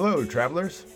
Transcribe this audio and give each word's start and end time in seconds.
Hello, 0.00 0.24
travelers. 0.24 0.86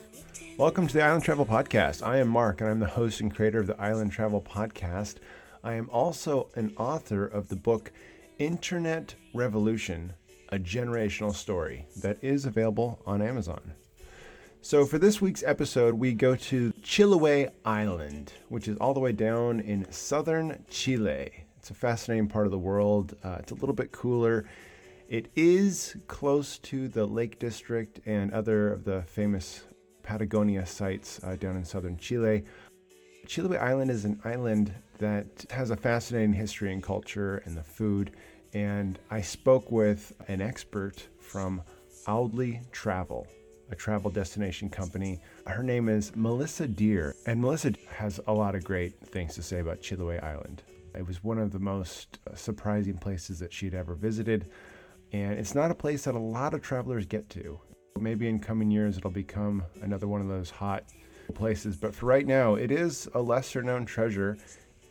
Welcome 0.57 0.87
to 0.87 0.95
the 0.95 1.03
Island 1.03 1.25
Travel 1.25 1.45
Podcast. 1.45 2.07
I 2.07 2.19
am 2.19 2.29
Mark, 2.29 2.61
and 2.61 2.71
I'm 2.71 2.79
the 2.79 2.87
host 2.87 3.21
and 3.21 3.35
creator 3.35 3.59
of 3.59 3.67
the 3.67 3.81
Island 3.81 4.13
Travel 4.13 4.41
Podcast. 4.41 5.17
I 5.65 5.73
am 5.73 5.91
also 5.91 6.51
an 6.55 6.73
author 6.77 7.27
of 7.27 7.49
the 7.49 7.57
book 7.57 7.91
Internet 8.39 9.17
Revolution 9.35 10.13
A 10.51 10.59
Generational 10.61 11.35
Story 11.35 11.85
that 11.97 12.17
is 12.23 12.47
available 12.47 13.01
on 13.05 13.21
Amazon. 13.21 13.73
So, 14.61 14.87
for 14.87 15.01
this 15.01 15.21
week's 15.21 15.43
episode, 15.43 15.95
we 15.95 16.15
go 16.15 16.37
to 16.37 16.73
Chiloé 16.85 17.51
Island, 17.65 18.33
which 18.51 18.69
is 18.69 18.77
all 18.77 18.95
the 18.95 19.01
way 19.01 19.11
down 19.11 19.59
in 19.59 19.91
southern 19.91 20.65
Chile. 20.71 21.29
It's 21.59 21.71
a 21.71 21.75
fascinating 21.75 22.29
part 22.29 22.47
of 22.47 22.53
the 22.53 22.59
world. 22.59 23.17
Uh, 23.25 23.39
it's 23.41 23.51
a 23.51 23.57
little 23.57 23.75
bit 23.75 23.91
cooler. 23.91 24.45
It 25.13 25.31
is 25.37 25.95
close 26.09 26.57
to 26.61 26.89
the 26.89 27.05
Lake 27.05 27.39
District 27.39 28.01
and 28.07 28.33
other 28.33 28.73
of 28.73 28.85
the 28.85 29.03
famous 29.03 29.65
Patagonia 30.03 30.65
sites 30.65 31.21
uh, 31.23 31.37
down 31.37 31.55
in 31.55 31.67
southern 31.67 31.99
Chile. 31.99 32.45
Chiloé 33.27 33.61
Island 33.61 33.91
is 33.91 34.07
an 34.07 34.19
island 34.25 34.73
that 35.01 35.45
has 35.51 35.69
a 35.69 35.77
fascinating 35.77 36.33
history 36.33 36.73
and 36.73 36.83
culture 36.83 37.43
and 37.45 37.55
the 37.55 37.63
food. 37.63 38.13
And 38.55 38.99
I 39.11 39.21
spoke 39.21 39.71
with 39.71 40.15
an 40.29 40.41
expert 40.41 41.07
from 41.21 41.61
Audley 42.09 42.63
Travel, 42.73 43.27
a 43.71 43.75
travel 43.75 44.11
destination 44.11 44.71
company. 44.71 45.21
Her 45.47 45.63
name 45.63 45.91
is 45.91 46.17
Melissa 46.17 46.67
Deer, 46.67 47.15
and 47.27 47.39
Melissa 47.39 47.75
has 47.91 48.19
a 48.27 48.33
lot 48.33 48.55
of 48.55 48.65
great 48.65 48.99
things 49.09 49.35
to 49.35 49.43
say 49.43 49.59
about 49.59 49.83
Chiloé 49.83 50.25
Island. 50.25 50.63
It 50.95 51.07
was 51.07 51.23
one 51.23 51.39
of 51.39 51.53
the 51.53 51.59
most 51.59 52.19
uh, 52.27 52.35
surprising 52.35 52.97
places 52.97 53.39
that 53.41 53.53
she'd 53.53 53.75
ever 53.75 53.95
visited. 53.95 54.47
And 55.13 55.39
it's 55.39 55.55
not 55.55 55.71
a 55.71 55.75
place 55.75 56.05
that 56.05 56.15
a 56.15 56.19
lot 56.19 56.55
of 56.55 56.63
travelers 56.63 57.07
get 57.07 57.29
to. 57.31 57.61
Maybe 57.99 58.29
in 58.29 58.39
coming 58.39 58.71
years 58.71 58.97
it'll 58.97 59.11
become 59.11 59.63
another 59.83 60.09
one 60.09 60.21
of 60.21 60.29
those 60.29 60.51
hot 60.51 60.85
places, 61.35 61.77
but 61.77 61.95
for 61.95 62.07
right 62.07 62.27
now, 62.27 62.55
it 62.55 62.71
is 62.71 63.09
a 63.15 63.21
lesser 63.21 63.63
known 63.63 63.85
treasure 63.87 64.37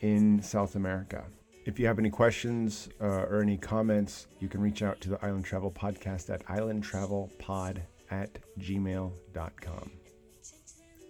in 0.02 0.42
South 0.42 0.75
America. 0.75 1.25
If 1.66 1.80
you 1.80 1.86
have 1.86 1.99
any 1.99 2.09
questions 2.09 2.89
uh, 2.99 3.05
or 3.05 3.42
any 3.42 3.58
comments, 3.58 4.27
you 4.39 4.47
can 4.47 4.61
reach 4.61 4.81
out 4.81 4.99
to 5.02 5.09
the 5.09 5.23
Island 5.23 5.45
Travel 5.45 5.72
Podcast 5.72 6.30
at 6.33 6.45
islandtravelpod 6.47 7.81
at 8.09 8.39
gmail.com. 8.59 9.92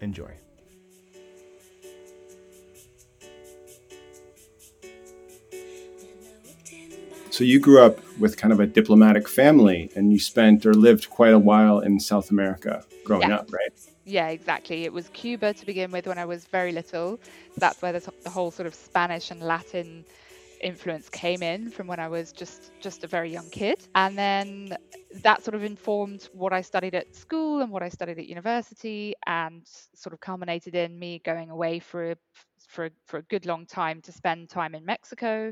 Enjoy. 0.01 0.50
So 7.41 7.45
you 7.45 7.59
grew 7.59 7.81
up 7.81 7.97
with 8.19 8.37
kind 8.37 8.53
of 8.53 8.59
a 8.59 8.67
diplomatic 8.67 9.27
family 9.27 9.89
and 9.95 10.13
you 10.13 10.19
spent 10.19 10.63
or 10.63 10.75
lived 10.75 11.09
quite 11.09 11.33
a 11.33 11.39
while 11.39 11.79
in 11.79 11.99
South 11.99 12.29
America 12.29 12.83
growing 13.03 13.29
Yeah. 13.29 13.37
up, 13.37 13.51
right? 13.51 13.71
Yeah, 14.05 14.27
exactly. 14.27 14.83
It 14.83 14.93
was 14.93 15.09
Cuba 15.09 15.51
to 15.55 15.65
begin 15.65 15.89
with 15.91 16.05
when 16.05 16.19
I 16.19 16.25
was 16.25 16.45
very 16.45 16.71
little. 16.71 17.19
That's 17.57 17.81
where 17.81 17.93
the, 17.93 18.07
the 18.23 18.29
whole 18.29 18.51
sort 18.51 18.67
of 18.67 18.75
Spanish 18.75 19.31
and 19.31 19.41
Latin 19.41 20.05
influence 20.61 21.09
came 21.09 21.41
in 21.41 21.71
from 21.71 21.87
when 21.87 21.99
I 21.99 22.09
was 22.09 22.31
just 22.31 22.69
just 22.79 23.03
a 23.03 23.07
very 23.07 23.31
young 23.31 23.49
kid. 23.49 23.79
And 23.95 24.15
then 24.15 24.77
that 25.23 25.43
sort 25.43 25.55
of 25.55 25.63
informed 25.63 26.29
what 26.33 26.53
I 26.53 26.61
studied 26.61 26.93
at 26.93 27.15
school 27.15 27.61
and 27.61 27.71
what 27.71 27.81
I 27.81 27.89
studied 27.89 28.19
at 28.19 28.27
university 28.27 29.15
and 29.25 29.63
sort 29.95 30.13
of 30.13 30.19
culminated 30.19 30.75
in 30.75 30.99
me 30.99 31.21
going 31.25 31.49
away 31.49 31.79
for 31.79 32.11
a, 32.11 32.15
for 32.67 32.85
a- 32.85 32.91
for 33.07 33.17
a 33.17 33.23
good 33.23 33.47
long 33.47 33.65
time 33.65 33.99
to 34.03 34.11
spend 34.11 34.47
time 34.49 34.75
in 34.75 34.85
Mexico 34.85 35.51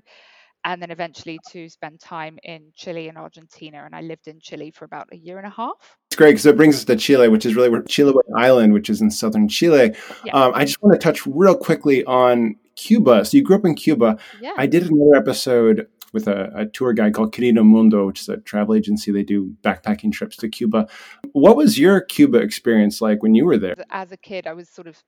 and 0.65 0.81
then 0.81 0.91
eventually 0.91 1.39
to 1.51 1.69
spend 1.69 1.99
time 1.99 2.37
in 2.43 2.71
Chile 2.75 3.07
and 3.07 3.17
Argentina 3.17 3.83
and 3.85 3.95
I 3.95 4.01
lived 4.01 4.27
in 4.27 4.39
Chile 4.39 4.71
for 4.71 4.85
about 4.85 5.07
a 5.11 5.17
year 5.17 5.37
and 5.37 5.47
a 5.47 5.49
half. 5.49 5.97
It's 6.07 6.17
great 6.17 6.31
because 6.31 6.45
it 6.45 6.57
brings 6.57 6.75
us 6.75 6.85
to 6.85 6.95
Chile, 6.95 7.29
which 7.29 7.45
is 7.45 7.55
really 7.55 7.69
where 7.69 7.81
Chiloé 7.83 8.21
Island, 8.37 8.73
which 8.73 8.89
is 8.89 9.01
in 9.01 9.11
southern 9.11 9.47
Chile. 9.47 9.95
Yeah. 10.25 10.33
Um, 10.33 10.51
I 10.55 10.65
just 10.65 10.81
want 10.81 10.93
to 10.93 10.99
touch 10.99 11.25
real 11.25 11.55
quickly 11.55 12.03
on 12.05 12.55
Cuba. 12.75 13.25
So 13.25 13.37
you 13.37 13.43
grew 13.43 13.55
up 13.55 13.65
in 13.65 13.75
Cuba. 13.75 14.17
Yeah. 14.41 14.53
I 14.57 14.67
did 14.67 14.89
another 14.89 15.15
episode 15.15 15.87
with 16.11 16.27
a, 16.27 16.51
a 16.55 16.65
tour 16.65 16.93
guide 16.93 17.13
called 17.13 17.33
Querido 17.33 17.63
Mundo, 17.63 18.07
which 18.07 18.21
is 18.21 18.29
a 18.29 18.37
travel 18.37 18.75
agency. 18.75 19.11
They 19.11 19.23
do 19.23 19.55
backpacking 19.63 20.11
trips 20.11 20.35
to 20.37 20.49
Cuba. 20.49 20.87
What 21.33 21.55
was 21.55 21.77
your 21.77 22.01
Cuba 22.01 22.39
experience 22.39 23.01
like 23.01 23.21
when 23.21 23.35
you 23.35 23.45
were 23.45 23.57
there? 23.57 23.75
as 23.91 24.11
a 24.11 24.17
kid, 24.17 24.47
I 24.47 24.53
was 24.53 24.69
sort 24.69 24.87
of 24.87 25.01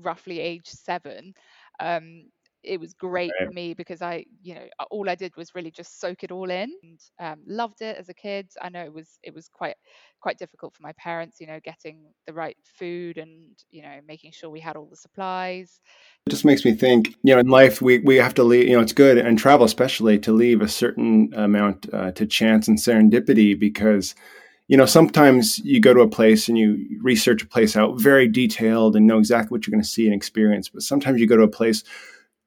roughly 0.00 0.40
age 0.40 0.66
seven. 0.68 1.34
Um, 1.80 2.26
it 2.66 2.80
was 2.80 2.94
great 2.94 3.30
Right. 3.40 3.48
for 3.48 3.52
me 3.54 3.74
because 3.74 4.02
I, 4.02 4.24
you 4.42 4.54
know, 4.54 4.66
all 4.90 5.08
I 5.08 5.14
did 5.14 5.36
was 5.36 5.54
really 5.54 5.70
just 5.70 6.00
soak 6.00 6.24
it 6.24 6.32
all 6.32 6.50
in 6.50 6.72
and 6.82 7.00
um, 7.20 7.42
loved 7.46 7.82
it 7.82 7.96
as 7.96 8.08
a 8.08 8.14
kid. 8.14 8.48
I 8.60 8.68
know 8.68 8.82
it 8.84 8.92
was 8.92 9.18
it 9.22 9.34
was 9.34 9.48
quite 9.48 9.76
quite 10.20 10.38
difficult 10.38 10.74
for 10.74 10.82
my 10.82 10.92
parents, 10.98 11.40
you 11.40 11.46
know, 11.46 11.60
getting 11.64 12.04
the 12.26 12.32
right 12.34 12.56
food 12.64 13.18
and 13.18 13.52
you 13.70 13.82
know 13.82 14.00
making 14.06 14.32
sure 14.32 14.50
we 14.50 14.60
had 14.60 14.76
all 14.76 14.86
the 14.86 14.96
supplies. 14.96 15.80
It 16.26 16.30
just 16.30 16.44
makes 16.44 16.64
me 16.64 16.72
think, 16.74 17.14
you 17.22 17.34
know, 17.34 17.40
in 17.40 17.46
life 17.46 17.80
we, 17.80 17.98
we 17.98 18.16
have 18.16 18.34
to 18.34 18.42
leave, 18.42 18.68
you 18.68 18.74
know, 18.76 18.82
it's 18.82 18.92
good 18.92 19.16
and 19.16 19.38
travel 19.38 19.64
especially 19.64 20.18
to 20.20 20.32
leave 20.32 20.60
a 20.60 20.68
certain 20.68 21.32
amount 21.34 21.92
uh, 21.94 22.10
to 22.12 22.26
chance 22.26 22.66
and 22.66 22.78
serendipity 22.78 23.58
because, 23.58 24.14
you 24.66 24.76
know, 24.76 24.86
sometimes 24.86 25.60
you 25.60 25.80
go 25.80 25.94
to 25.94 26.00
a 26.00 26.08
place 26.08 26.48
and 26.48 26.58
you 26.58 26.98
research 27.00 27.42
a 27.42 27.46
place 27.46 27.76
out 27.76 28.00
very 28.00 28.26
detailed 28.26 28.96
and 28.96 29.06
know 29.06 29.18
exactly 29.18 29.54
what 29.54 29.66
you're 29.66 29.72
going 29.72 29.82
to 29.82 29.88
see 29.88 30.06
and 30.06 30.14
experience. 30.14 30.68
But 30.68 30.82
sometimes 30.82 31.20
you 31.20 31.28
go 31.28 31.36
to 31.36 31.44
a 31.44 31.48
place 31.48 31.84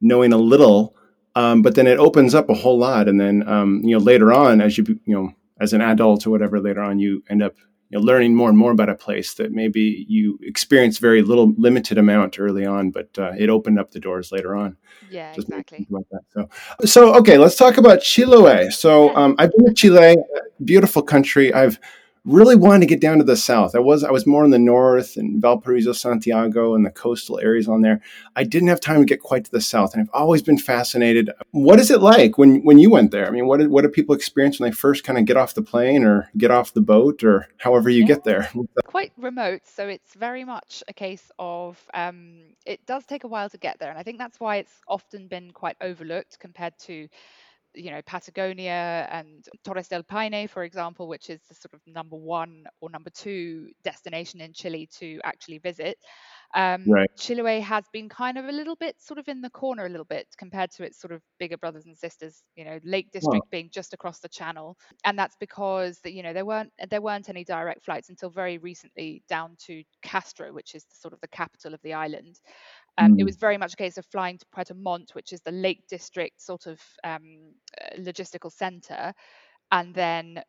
knowing 0.01 0.33
a 0.33 0.37
little, 0.37 0.95
um, 1.35 1.61
but 1.61 1.75
then 1.75 1.87
it 1.87 1.99
opens 1.99 2.35
up 2.35 2.49
a 2.49 2.53
whole 2.53 2.77
lot. 2.77 3.07
And 3.07 3.19
then, 3.19 3.47
um, 3.47 3.81
you 3.83 3.97
know, 3.97 4.03
later 4.03 4.33
on, 4.33 4.61
as 4.61 4.77
you, 4.77 4.85
you 5.05 5.15
know, 5.15 5.33
as 5.59 5.73
an 5.73 5.81
adult 5.81 6.25
or 6.25 6.29
whatever, 6.29 6.59
later 6.59 6.81
on, 6.81 6.99
you 6.99 7.23
end 7.29 7.43
up 7.43 7.55
you 7.89 7.97
know, 7.97 8.05
learning 8.05 8.35
more 8.35 8.49
and 8.49 8.57
more 8.57 8.71
about 8.71 8.89
a 8.89 8.95
place 8.95 9.33
that 9.35 9.51
maybe 9.51 10.05
you 10.07 10.39
experienced 10.43 10.99
very 10.99 11.23
little 11.23 11.53
limited 11.57 11.97
amount 11.97 12.39
early 12.39 12.65
on, 12.65 12.91
but 12.91 13.09
uh, 13.17 13.31
it 13.37 13.49
opened 13.49 13.79
up 13.79 13.91
the 13.91 13.99
doors 13.99 14.31
later 14.31 14.55
on. 14.55 14.77
Yeah, 15.09 15.33
Just 15.33 15.49
exactly. 15.49 15.87
So, 16.33 16.49
so 16.85 17.15
okay, 17.15 17.39
let's 17.39 17.55
talk 17.55 17.77
about 17.77 17.99
Chiloé. 17.99 18.71
So, 18.71 19.15
um, 19.15 19.35
I've 19.39 19.51
been 19.53 19.65
to 19.65 19.73
Chile, 19.73 20.17
beautiful 20.63 21.01
country. 21.01 21.51
I've 21.51 21.79
really 22.25 22.55
wanted 22.55 22.81
to 22.81 22.85
get 22.85 23.01
down 23.01 23.17
to 23.17 23.23
the 23.23 23.35
south. 23.35 23.75
I 23.75 23.79
was 23.79 24.03
I 24.03 24.11
was 24.11 24.25
more 24.25 24.43
in 24.45 24.51
the 24.51 24.59
north 24.59 25.17
and 25.17 25.41
Valparaiso, 25.41 25.93
Santiago, 25.93 26.75
and 26.75 26.85
the 26.85 26.91
coastal 26.91 27.39
areas 27.39 27.67
on 27.67 27.81
there. 27.81 28.01
I 28.35 28.43
didn't 28.43 28.69
have 28.69 28.79
time 28.79 28.99
to 28.99 29.05
get 29.05 29.21
quite 29.21 29.45
to 29.45 29.51
the 29.51 29.61
south, 29.61 29.93
and 29.93 30.01
I've 30.01 30.13
always 30.13 30.41
been 30.41 30.57
fascinated. 30.57 31.29
What 31.51 31.79
is 31.79 31.91
it 31.91 32.01
like 32.01 32.37
when 32.37 32.63
when 32.63 32.79
you 32.79 32.89
went 32.89 33.11
there? 33.11 33.27
I 33.27 33.31
mean, 33.31 33.47
what 33.47 33.59
did, 33.59 33.69
what 33.69 33.81
do 33.83 33.89
people 33.89 34.15
experience 34.15 34.59
when 34.59 34.69
they 34.69 34.75
first 34.75 35.03
kind 35.03 35.17
of 35.17 35.25
get 35.25 35.37
off 35.37 35.53
the 35.53 35.61
plane 35.61 36.03
or 36.03 36.29
get 36.37 36.51
off 36.51 36.73
the 36.73 36.81
boat 36.81 37.23
or 37.23 37.47
however 37.57 37.89
you 37.89 38.01
Yeah. 38.01 38.07
get 38.07 38.23
there? 38.23 38.49
quite 38.85 39.11
remote, 39.17 39.61
so 39.65 39.87
it's 39.87 40.13
very 40.15 40.43
much 40.43 40.83
a 40.87 40.93
case 40.93 41.31
of 41.37 41.77
um, 41.93 42.39
it 42.65 42.85
does 42.85 43.05
take 43.05 43.23
a 43.23 43.27
while 43.27 43.49
to 43.49 43.57
get 43.57 43.79
there, 43.79 43.89
and 43.89 43.99
I 43.99 44.03
think 44.03 44.17
that's 44.17 44.39
why 44.39 44.57
it's 44.57 44.81
often 44.87 45.27
been 45.27 45.51
quite 45.51 45.77
overlooked 45.81 46.39
compared 46.39 46.77
to 46.79 47.07
you 47.75 47.91
know 47.91 48.01
Patagonia 48.05 49.07
and 49.11 49.45
Torres 49.63 49.87
del 49.87 50.03
Paine, 50.03 50.47
for 50.47 50.63
example, 50.63 51.07
which 51.07 51.29
is 51.29 51.41
the 51.47 51.55
sort 51.55 51.73
of 51.73 51.81
number 51.87 52.15
one 52.15 52.65
or 52.81 52.89
number 52.89 53.09
two 53.09 53.69
destination 53.83 54.41
in 54.41 54.53
Chile 54.53 54.87
to 54.99 55.19
actually 55.23 55.59
visit. 55.59 55.97
Um, 56.55 56.93
Right. 56.93 57.09
Chiloé 57.19 57.61
has 57.61 57.83
been 57.91 58.07
kind 58.07 58.37
of 58.37 58.45
a 58.45 58.51
little 58.51 58.77
bit 58.77 58.95
sort 59.01 59.17
of 59.19 59.27
in 59.27 59.41
the 59.41 59.49
corner 59.49 59.85
a 59.85 59.89
little 59.89 60.05
bit 60.05 60.25
compared 60.37 60.71
to 60.71 60.83
its 60.83 60.97
sort 60.97 61.11
of 61.11 61.21
bigger 61.37 61.57
brothers 61.57 61.85
and 61.85 61.97
sisters. 61.97 62.43
You 62.55 62.63
know, 62.63 62.79
Lake 62.85 63.11
District 63.11 63.45
being 63.51 63.69
just 63.69 63.93
across 63.93 64.19
the 64.19 64.29
channel, 64.29 64.77
and 65.03 65.19
that's 65.19 65.35
because 65.35 65.99
that 66.01 66.13
you 66.13 66.23
know 66.23 66.31
there 66.33 66.45
weren't 66.45 66.71
there 66.89 67.01
weren't 67.01 67.27
any 67.29 67.43
direct 67.43 67.83
flights 67.83 68.09
until 68.09 68.29
very 68.29 68.57
recently 68.57 69.21
down 69.27 69.57
to 69.65 69.83
Castro, 70.01 70.53
which 70.53 70.75
is 70.75 70.85
the, 70.85 70.95
sort 70.95 71.13
of 71.13 71.19
the 71.19 71.27
capital 71.27 71.73
of 71.73 71.81
the 71.81 71.93
island. 71.93 72.39
Um, 72.99 73.15
It 73.17 73.23
Mm. 73.23 73.25
was 73.25 73.37
very 73.37 73.57
much 73.57 73.73
a 73.73 73.77
case 73.77 73.97
of 73.97 74.05
flying 74.07 74.37
to 74.39 74.45
Puerto 74.53 74.75
Montt, 74.75 75.15
which 75.15 75.33
is 75.33 75.41
the 75.41 75.51
Lake 75.51 75.83
District 75.89 76.41
sort 76.41 76.67
of 76.67 76.81
um, 77.03 77.55
uh, 77.81 77.95
logistical 77.97 78.51
center, 78.51 79.13
and 79.71 79.93
then 79.95 80.43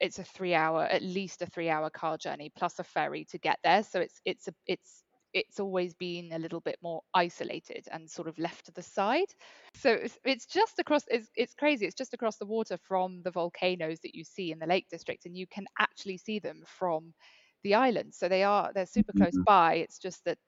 it's 0.00 0.18
a 0.18 0.24
three-hour, 0.24 0.84
at 0.84 1.02
least 1.02 1.42
a 1.42 1.46
three-hour 1.46 1.90
car 1.90 2.18
journey 2.18 2.50
plus 2.56 2.78
a 2.78 2.84
ferry 2.84 3.24
to 3.26 3.38
get 3.38 3.58
there. 3.64 3.82
So 3.84 4.00
it's 4.00 4.20
it's 4.24 4.48
a 4.48 4.54
it's 4.66 5.04
it's 5.34 5.60
always 5.60 5.94
been 5.94 6.32
a 6.32 6.38
little 6.38 6.60
bit 6.60 6.76
more 6.82 7.02
isolated 7.14 7.88
and 7.92 8.10
sort 8.10 8.28
of 8.28 8.38
left 8.38 8.66
to 8.66 8.72
the 8.72 8.82
side. 8.82 9.28
So 9.74 9.92
it's, 9.92 10.18
it's 10.24 10.46
just 10.46 10.78
across. 10.78 11.04
It's 11.08 11.30
it's 11.36 11.54
crazy. 11.54 11.86
It's 11.86 11.94
just 11.96 12.14
across 12.14 12.38
the 12.38 12.46
water 12.46 12.78
from 12.78 13.22
the 13.22 13.30
volcanoes 13.30 14.00
that 14.00 14.14
you 14.14 14.24
see 14.24 14.52
in 14.52 14.58
the 14.58 14.66
Lake 14.66 14.88
District, 14.90 15.26
and 15.26 15.36
you 15.36 15.46
can 15.46 15.66
actually 15.78 16.18
see 16.18 16.38
them 16.40 16.64
from 16.66 17.14
the 17.62 17.74
island. 17.74 18.14
So 18.14 18.28
they 18.28 18.42
are 18.44 18.72
they're 18.74 18.86
super 18.86 19.12
close 19.12 19.38
Mhm. 19.38 19.46
by. 19.46 19.76
It's 19.76 19.98
just 19.98 20.24
that 20.24 20.38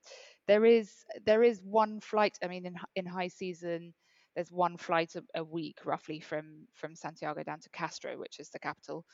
there 0.49 0.65
is 0.65 0.93
there 1.25 1.43
is 1.43 1.61
one 1.63 2.01
flight. 2.01 2.39
I 2.43 2.49
mean, 2.49 2.67
in 2.67 2.77
in 2.97 3.07
high 3.07 3.29
season, 3.29 3.95
there's 4.35 4.51
one 4.53 4.77
flight 4.77 5.15
a, 5.17 5.23
a 5.41 5.45
week 5.45 5.79
roughly 5.85 6.21
from 6.21 6.67
from 6.75 6.95
Santiago 6.95 7.43
down 7.43 7.61
to 7.61 7.71
Castro, 7.71 8.19
which 8.19 8.39
is 8.41 8.51
the 8.51 8.59
capital. 8.59 9.05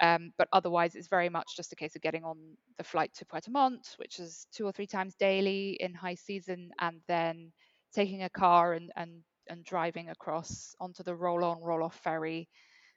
Um, 0.00 0.30
but 0.38 0.48
otherwise, 0.52 0.94
it's 0.94 1.08
very 1.08 1.28
much 1.28 1.56
just 1.56 1.72
a 1.72 1.76
case 1.76 1.96
of 1.96 2.02
getting 2.02 2.24
on 2.24 2.36
the 2.78 2.84
flight 2.84 3.12
to 3.14 3.26
Puerto 3.26 3.50
Montt, 3.50 3.94
which 3.96 4.18
is 4.18 4.46
two 4.52 4.64
or 4.64 4.72
three 4.72 4.86
times 4.86 5.14
daily 5.16 5.76
in 5.80 5.94
high 5.94 6.14
season, 6.14 6.70
and 6.80 7.00
then 7.08 7.52
taking 7.94 8.22
a 8.22 8.30
car 8.30 8.74
and 8.74 8.90
and 8.96 9.22
and 9.48 9.64
driving 9.64 10.10
across 10.10 10.74
onto 10.80 11.02
the 11.02 11.14
roll 11.14 11.44
on 11.44 11.60
roll 11.62 11.82
off 11.82 11.98
ferry, 12.02 12.48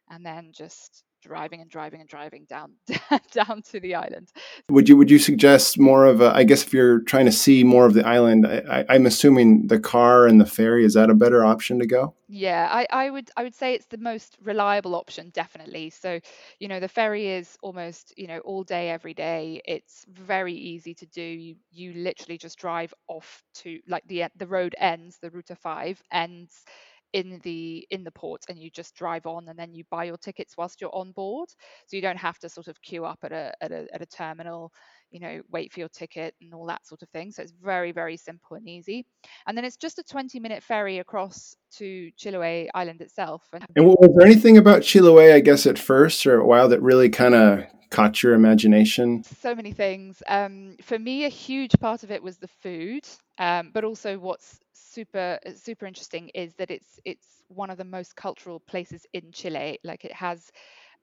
and 0.10 0.26
then 0.26 0.52
just 0.54 1.04
driving 1.22 1.62
and 1.62 1.70
driving 1.70 2.02
and 2.02 2.10
driving 2.10 2.46
down 2.46 2.74
down 3.32 3.62
to 3.64 3.80
the 3.80 3.96
island. 3.96 4.32
Would 4.70 4.90
you 4.90 4.98
would 4.98 5.12
you 5.12 5.20
suggest 5.20 5.80
more 5.80 6.06
of 6.06 6.22
a? 6.22 6.36
I 6.36 6.44
guess 6.44 6.64
if 6.64 6.74
you're 6.74 7.02
trying 7.02 7.26
to 7.26 7.32
see 7.32 7.64
more 7.64 7.86
of 7.86 7.94
the 7.94 8.06
island, 8.06 8.46
I, 8.46 8.86
am 8.90 9.06
assuming 9.06 9.68
the 9.68 9.80
car 9.80 10.28
and 10.28 10.40
the 10.40 10.46
ferry 10.46 10.86
is 10.86 10.94
that 10.96 11.10
a 11.10 11.16
better 11.16 11.46
option 11.46 11.80
to 11.80 11.86
go? 11.86 12.16
Yeah, 12.28 12.70
I, 12.72 12.88
I 12.92 13.10
would 13.10 13.30
I 13.36 13.44
would 13.44 13.56
say 13.56 13.74
it's 13.74 13.88
the 13.88 13.98
most 13.98 14.38
reliable 14.42 14.96
option, 14.96 15.30
definitely. 15.32 15.90
So, 15.90 16.20
you 16.60 16.68
know, 16.68 16.80
the 16.80 16.88
ferry 16.88 17.28
is 17.28 17.58
almost 17.62 18.14
you 18.18 18.28
know 18.28 18.40
all 18.40 18.64
day 18.64 18.90
every 18.90 19.14
day. 19.14 19.62
It's 19.66 20.06
very 20.10 20.54
easy 20.54 20.94
to 20.96 21.06
do. 21.06 21.22
You 21.22 21.56
you 21.72 21.94
literally 21.94 22.38
just 22.38 22.58
drive 22.58 22.94
off 23.08 23.44
to 23.56 23.80
like 23.88 24.08
the 24.08 24.26
the 24.38 24.48
road 24.48 24.76
ends, 24.78 25.18
the 25.22 25.30
Route 25.30 25.52
Five 25.58 26.02
ends 26.12 26.64
in 27.14 27.40
the 27.44 27.86
in 27.90 28.04
the 28.04 28.12
port 28.12 28.44
and 28.48 28.58
you 28.58 28.70
just 28.70 28.96
drive 28.96 29.26
on 29.26 29.48
and 29.50 29.60
then 29.60 29.74
you 29.74 29.84
buy 29.90 30.06
your 30.06 30.18
tickets 30.18 30.56
whilst 30.58 30.80
you're 30.80 30.96
on 30.96 31.12
board 31.12 31.50
so 31.86 31.96
you 31.96 32.02
don't 32.02 32.18
have 32.18 32.40
to 32.40 32.48
sort 32.48 32.68
of 32.68 32.82
queue 32.82 33.06
up 33.06 33.20
at 33.24 33.32
a 33.32 33.52
at 33.62 33.72
a, 33.72 33.88
at 33.94 34.02
a 34.02 34.06
terminal 34.06 34.72
you 35.12 35.20
know 35.20 35.42
wait 35.52 35.74
for 35.74 35.80
your 35.80 35.90
ticket 35.90 36.34
and 36.42 36.54
all 36.54 36.66
that 36.66 36.86
sort 36.86 37.02
of 37.02 37.10
thing 37.10 37.32
so 37.32 37.42
it's 37.42 37.52
very 37.52 37.92
very 37.92 38.16
simple 38.16 38.56
and 38.56 38.68
easy 38.68 39.06
and 39.48 39.58
then 39.58 39.66
it's 39.66 39.78
just 39.78 40.00
a 40.00 40.04
20 40.04 40.40
minute 40.40 40.64
ferry 40.64 41.00
across 41.00 41.56
to 41.72 42.10
chiloe 42.18 42.68
island 42.74 43.02
itself 43.02 43.44
and, 43.54 43.66
and 43.76 43.86
was 43.86 44.10
there 44.16 44.26
anything 44.26 44.58
about 44.58 44.82
chiloe 44.82 45.34
i 45.34 45.40
guess 45.40 45.66
at 45.66 45.78
first 45.78 46.26
or 46.26 46.40
a 46.40 46.46
while 46.46 46.70
that 46.70 46.82
really 46.82 47.10
kind 47.10 47.36
of 47.36 47.66
caught 47.92 48.24
your 48.24 48.34
imagination? 48.34 49.24
So 49.42 49.54
many 49.54 49.74
things. 49.74 50.24
Um, 50.28 50.78
for 50.82 50.98
me, 50.98 51.26
a 51.26 51.30
huge 51.30 51.74
part 51.80 52.04
of 52.04 52.10
it 52.10 52.24
was 52.24 52.38
the 52.38 52.48
food, 52.48 53.06
um, 53.38 53.70
but 53.74 53.84
also 53.84 54.18
what's 54.18 54.61
super 54.94 55.40
super 55.56 55.86
interesting 55.88 56.30
is 56.36 56.56
that 56.56 56.72
it's 56.72 57.00
it's 57.06 57.44
one 57.48 57.70
of 57.70 57.78
the 57.78 57.86
most 57.86 58.16
cultural 58.16 58.60
places 58.60 59.06
in 59.14 59.32
Chile. 59.32 59.80
Like 59.84 60.06
it 60.06 60.14
has 60.14 60.52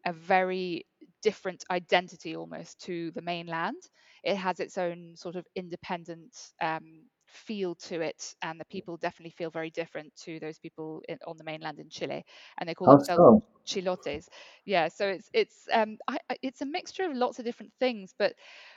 a 0.07 0.13
very 0.13 0.87
different 1.23 1.65
identity 1.71 2.37
almost 2.37 2.81
to 2.83 3.11
the 3.13 3.23
mainland. 3.23 3.83
It 4.25 4.37
has 4.37 4.61
its 4.61 4.79
own 4.79 5.15
sort 5.17 5.37
of 5.37 5.47
independent 5.57 6.37
um, 6.61 7.05
feel 7.27 7.75
to 7.77 8.01
it, 8.01 8.35
and 8.43 8.61
the 8.61 8.65
people 8.67 8.97
definitely 8.97 9.31
feel 9.31 9.51
very 9.51 9.71
different 9.71 10.15
to 10.25 10.39
those 10.41 10.59
people 10.59 11.03
in, 11.09 11.19
on 11.27 11.37
the 11.39 11.45
mainland 11.45 11.79
in 11.81 11.89
Chile, 11.91 12.25
and 12.59 12.69
they 12.69 12.75
call 12.75 12.89
themselves 12.89 13.25
so? 13.27 13.43
chilotes. 13.67 14.29
Yeah, 14.65 14.89
so 14.89 15.09
it's 15.09 15.31
it's 15.35 15.69
um 15.73 15.99
I, 16.09 16.19
it's 16.43 16.63
a 16.63 16.67
mixture 16.67 17.05
of 17.05 17.17
lots 17.17 17.39
of 17.39 17.45
different 17.45 17.73
things, 17.81 18.15
but 18.19 18.35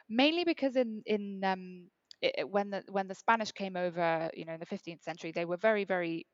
mainly 0.09 0.43
because 0.43 0.75
in 0.75 1.01
in 1.05 1.43
um 1.43 1.89
it, 2.21 2.49
when 2.49 2.69
the 2.69 2.83
when 2.89 3.07
the 3.07 3.15
Spanish 3.15 3.51
came 3.51 3.75
over, 3.75 4.29
you 4.33 4.45
know, 4.45 4.53
in 4.53 4.59
the 4.59 4.65
15th 4.65 5.03
century, 5.03 5.31
they 5.31 5.45
were 5.45 5.57
very 5.57 5.85
very 5.85 6.25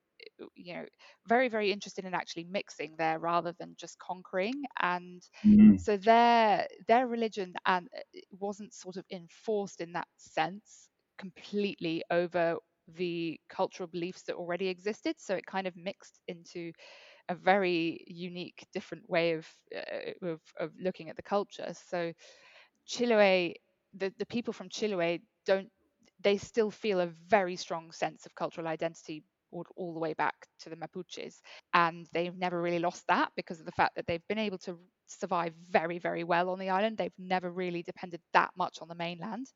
you 0.56 0.74
know 0.74 0.84
very 1.28 1.48
very 1.48 1.72
interested 1.72 2.04
in 2.04 2.16
actually 2.16 2.44
mixing 2.50 2.96
there 2.98 3.20
rather 3.20 3.54
than 3.60 3.76
just 3.80 4.00
conquering 4.00 4.64
and 4.82 5.22
mm. 5.46 5.80
so 5.80 5.96
their 5.96 6.68
their 6.88 7.06
religion 7.06 7.54
and 7.68 7.88
wasn't 8.32 8.74
sort 8.74 8.98
of 8.98 9.06
enforced 9.12 9.80
in 9.80 9.94
that 9.94 10.08
sense 10.18 10.90
completely 11.20 12.04
over 12.10 12.58
the 12.96 13.40
cultural 13.50 13.88
beliefs 13.88 14.24
that 14.24 14.36
already 14.36 14.68
existed. 14.68 15.16
So 15.18 15.36
it 15.36 15.46
kind 15.46 15.68
of 15.68 15.76
mixed 15.76 16.20
into 16.28 16.72
a 17.30 17.36
very 17.36 18.04
unique, 18.08 18.66
different 18.74 19.10
way 19.10 19.34
of 19.34 19.48
uh, 19.76 20.26
of, 20.26 20.42
of, 20.60 20.72
looking 20.82 21.10
at 21.10 21.18
the 21.18 21.24
culture. 21.24 21.74
So 21.90 22.14
Chiloé, 22.88 23.54
the, 23.94 24.14
the 24.18 24.26
people 24.26 24.54
from 24.54 24.70
Chiloé 24.70 25.22
don't 25.46 25.70
they 26.22 26.38
still 26.38 26.72
feel 26.72 27.00
a 27.00 27.08
very 27.28 27.56
strong 27.56 27.92
sense 27.92 28.26
of 28.26 28.36
cultural 28.36 28.68
identity 28.68 29.24
all, 29.52 29.66
all, 29.76 29.94
the 29.94 30.00
way 30.00 30.14
back 30.14 30.36
to 30.60 30.70
the 30.70 30.76
Mapuches. 30.76 31.36
And 31.74 32.08
they've 32.14 32.36
never 32.36 32.62
really 32.62 32.80
lost 32.80 33.04
that 33.08 33.32
because 33.36 33.60
of 33.60 33.66
the 33.66 33.72
fact 33.72 33.96
that 33.96 34.08
they've 34.08 34.28
been 34.28 34.38
able 34.38 34.58
to 34.60 34.78
survive 35.08 35.54
very, 35.72 36.00
very 36.00 36.24
well 36.24 36.50
on 36.50 36.60
the 36.60 36.70
island. 36.70 36.98
They've 36.98 37.12
never 37.18 37.50
really 37.50 37.84
depended 37.84 38.22
that 38.34 38.52
much 38.58 38.80
on 38.82 38.88
the 38.88 38.96
mainland 38.96 39.48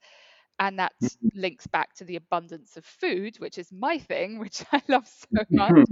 and 0.59 0.79
that 0.79 0.93
mm-hmm. 1.03 1.39
links 1.39 1.67
back 1.67 1.93
to 1.95 2.05
the 2.05 2.15
abundance 2.15 2.77
of 2.77 2.85
food 2.85 3.35
which 3.39 3.57
is 3.57 3.71
my 3.71 3.97
thing 3.97 4.39
which 4.39 4.63
i 4.71 4.81
love 4.87 5.07
so 5.07 5.43
much 5.49 5.87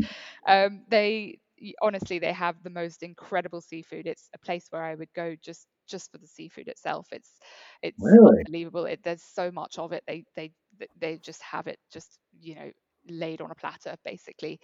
um, 0.48 0.84
they 0.90 1.40
honestly 1.82 2.20
they 2.20 2.34
have 2.34 2.62
the 2.64 2.70
most 2.70 3.04
incredible 3.04 3.62
seafood. 3.62 4.08
It's 4.08 4.30
a 4.34 4.40
place 4.40 4.68
where 4.70 4.84
i 4.84 4.96
would 4.96 5.14
go 5.14 5.36
just 5.42 5.68
just 5.88 6.12
for 6.12 6.18
the 6.18 6.28
seafood 6.28 6.68
itself. 6.68 7.08
It's 7.12 7.40
it's 7.82 8.16
really? 8.16 8.44
unbelievable. 8.46 8.86
It, 8.86 9.02
there's 9.04 9.24
so 9.24 9.52
much 9.52 9.78
of 9.78 9.92
it. 9.92 10.04
They 10.08 10.24
they 10.36 10.52
they 11.00 11.18
just 11.18 11.42
have 11.44 11.68
it 11.68 11.80
just 11.92 12.20
you 12.40 12.56
know 12.56 12.72
laid 13.10 13.42
on 13.42 13.52
a 13.52 13.56
platter 13.56 13.96
basically. 14.04 14.60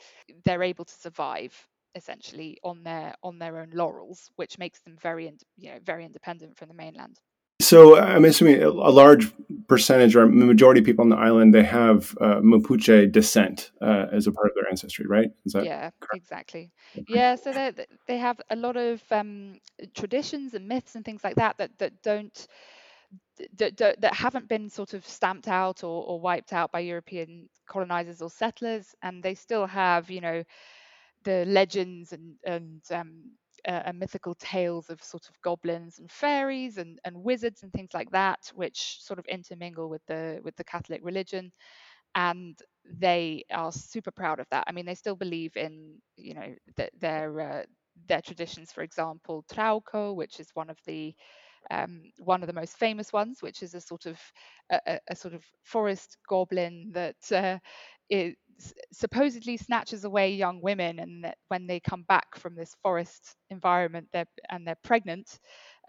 They're 0.45 0.63
able 0.63 0.85
to 0.85 0.93
survive 0.93 1.53
essentially 1.95 2.57
on 2.63 2.83
their 2.83 3.15
on 3.23 3.39
their 3.39 3.59
own 3.59 3.69
laurels 3.73 4.29
which 4.35 4.57
makes 4.59 4.81
them 4.81 4.97
very 5.01 5.31
you 5.55 5.71
know 5.71 5.79
very 5.83 6.05
independent 6.05 6.57
from 6.57 6.67
the 6.67 6.73
mainland 6.73 7.17
so 7.65 7.97
I'm 7.97 8.25
assuming 8.25 8.61
a 8.61 8.69
large 8.69 9.31
percentage 9.67 10.15
or 10.15 10.27
majority 10.27 10.79
of 10.79 10.85
people 10.85 11.03
on 11.03 11.09
the 11.09 11.17
island 11.17 11.53
they 11.53 11.63
have 11.63 12.15
uh, 12.21 12.39
Mapuche 12.41 13.11
descent 13.11 13.71
uh, 13.81 14.05
as 14.11 14.27
a 14.27 14.31
part 14.31 14.47
of 14.47 14.53
their 14.55 14.69
ancestry, 14.69 15.05
right? 15.07 15.29
yeah, 15.61 15.89
correct? 15.99 16.15
exactly. 16.15 16.71
Yeah, 17.07 17.35
so 17.35 17.51
they 17.51 17.71
they 18.07 18.17
have 18.17 18.39
a 18.49 18.55
lot 18.55 18.77
of 18.77 19.01
um, 19.11 19.59
traditions 19.95 20.53
and 20.53 20.67
myths 20.67 20.95
and 20.95 21.03
things 21.03 21.23
like 21.23 21.35
that 21.35 21.57
that 21.57 21.77
that 21.79 22.01
don't 22.03 22.47
that, 23.57 23.77
that, 23.77 24.01
that 24.01 24.13
haven't 24.13 24.47
been 24.47 24.69
sort 24.69 24.93
of 24.93 25.05
stamped 25.05 25.47
out 25.47 25.83
or, 25.83 26.05
or 26.05 26.19
wiped 26.19 26.53
out 26.53 26.71
by 26.71 26.79
European 26.79 27.49
colonizers 27.67 28.21
or 28.21 28.29
settlers, 28.29 28.95
and 29.01 29.21
they 29.21 29.35
still 29.35 29.65
have, 29.65 30.09
you 30.09 30.21
know, 30.21 30.43
the 31.23 31.43
legends 31.45 32.13
and 32.13 32.35
and 32.45 32.81
um, 32.91 33.31
uh, 33.67 33.83
and 33.85 33.99
mythical 33.99 34.35
tales 34.35 34.89
of 34.89 35.01
sort 35.03 35.27
of 35.29 35.41
goblins 35.41 35.99
and 35.99 36.11
fairies 36.11 36.77
and, 36.77 36.99
and 37.05 37.15
wizards 37.23 37.63
and 37.63 37.71
things 37.73 37.91
like 37.93 38.11
that, 38.11 38.51
which 38.55 38.97
sort 39.01 39.19
of 39.19 39.25
intermingle 39.27 39.89
with 39.89 40.01
the 40.07 40.39
with 40.43 40.55
the 40.55 40.63
Catholic 40.63 41.01
religion. 41.03 41.51
And 42.15 42.57
they 42.99 43.43
are 43.51 43.71
super 43.71 44.11
proud 44.11 44.39
of 44.39 44.47
that. 44.51 44.65
I 44.67 44.71
mean, 44.71 44.85
they 44.85 44.95
still 44.95 45.15
believe 45.15 45.57
in, 45.57 45.97
you 46.17 46.33
know, 46.33 46.55
that 46.77 46.91
their 46.99 47.41
uh, 47.41 47.63
their 48.07 48.21
traditions. 48.21 48.71
For 48.71 48.83
example, 48.83 49.43
Trauco, 49.51 50.15
which 50.15 50.39
is 50.39 50.49
one 50.53 50.69
of 50.69 50.77
the 50.85 51.13
um, 51.71 52.03
one 52.19 52.43
of 52.43 52.47
the 52.47 52.53
most 52.53 52.77
famous 52.77 53.11
ones, 53.13 53.41
which 53.41 53.63
is 53.63 53.73
a 53.73 53.81
sort 53.81 54.05
of 54.05 54.19
a, 54.69 54.99
a 55.09 55.15
sort 55.15 55.33
of 55.33 55.43
forest 55.63 56.17
goblin 56.29 56.91
that 56.93 57.31
uh, 57.31 57.59
it 58.09 58.37
supposedly 58.91 59.57
snatches 59.57 60.03
away 60.05 60.33
young 60.33 60.61
women, 60.61 60.99
and 60.99 61.23
that 61.23 61.37
when 61.49 61.67
they 61.67 61.79
come 61.79 62.03
back 62.03 62.35
from 62.37 62.55
this 62.55 62.75
forest 62.83 63.35
environment, 63.49 64.07
they're 64.13 64.27
and 64.49 64.67
they're 64.67 64.77
pregnant. 64.83 65.39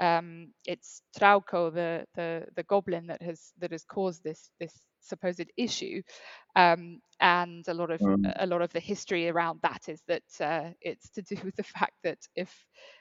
Um, 0.01 0.53
it's 0.67 1.03
Trauco, 1.19 1.73
the, 1.73 2.07
the 2.15 2.47
the 2.57 2.63
goblin 2.65 3.07
that 3.09 3.23
has 3.23 3.53
that 3.59 3.73
has 3.73 3.85
caused 3.85 4.23
this 4.25 4.51
this 4.61 4.73
supposed 5.01 5.51
issue, 5.57 6.03
um, 6.57 7.01
and 7.21 7.65
a 7.69 7.75
lot 7.75 7.91
of 7.91 8.03
um. 8.03 8.35
a 8.37 8.47
lot 8.47 8.63
of 8.63 8.73
the 8.73 8.81
history 8.81 9.29
around 9.29 9.61
that 9.63 9.89
is 9.89 10.03
that 10.09 10.23
uh, 10.41 10.71
it's 10.81 11.11
to 11.11 11.23
do 11.23 11.37
with 11.45 11.57
the 11.57 11.63
fact 11.65 11.95
that 12.05 12.19
if 12.35 12.53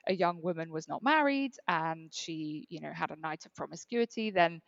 a 0.08 0.14
young 0.14 0.42
woman 0.42 0.72
was 0.72 0.88
not 0.88 1.04
married 1.04 1.54
and 1.68 2.12
she 2.14 2.66
you 2.70 2.82
know 2.82 2.92
had 2.94 3.12
a 3.12 3.20
night 3.20 3.46
of 3.46 3.56
promiscuity, 3.56 4.32
then 4.32 4.62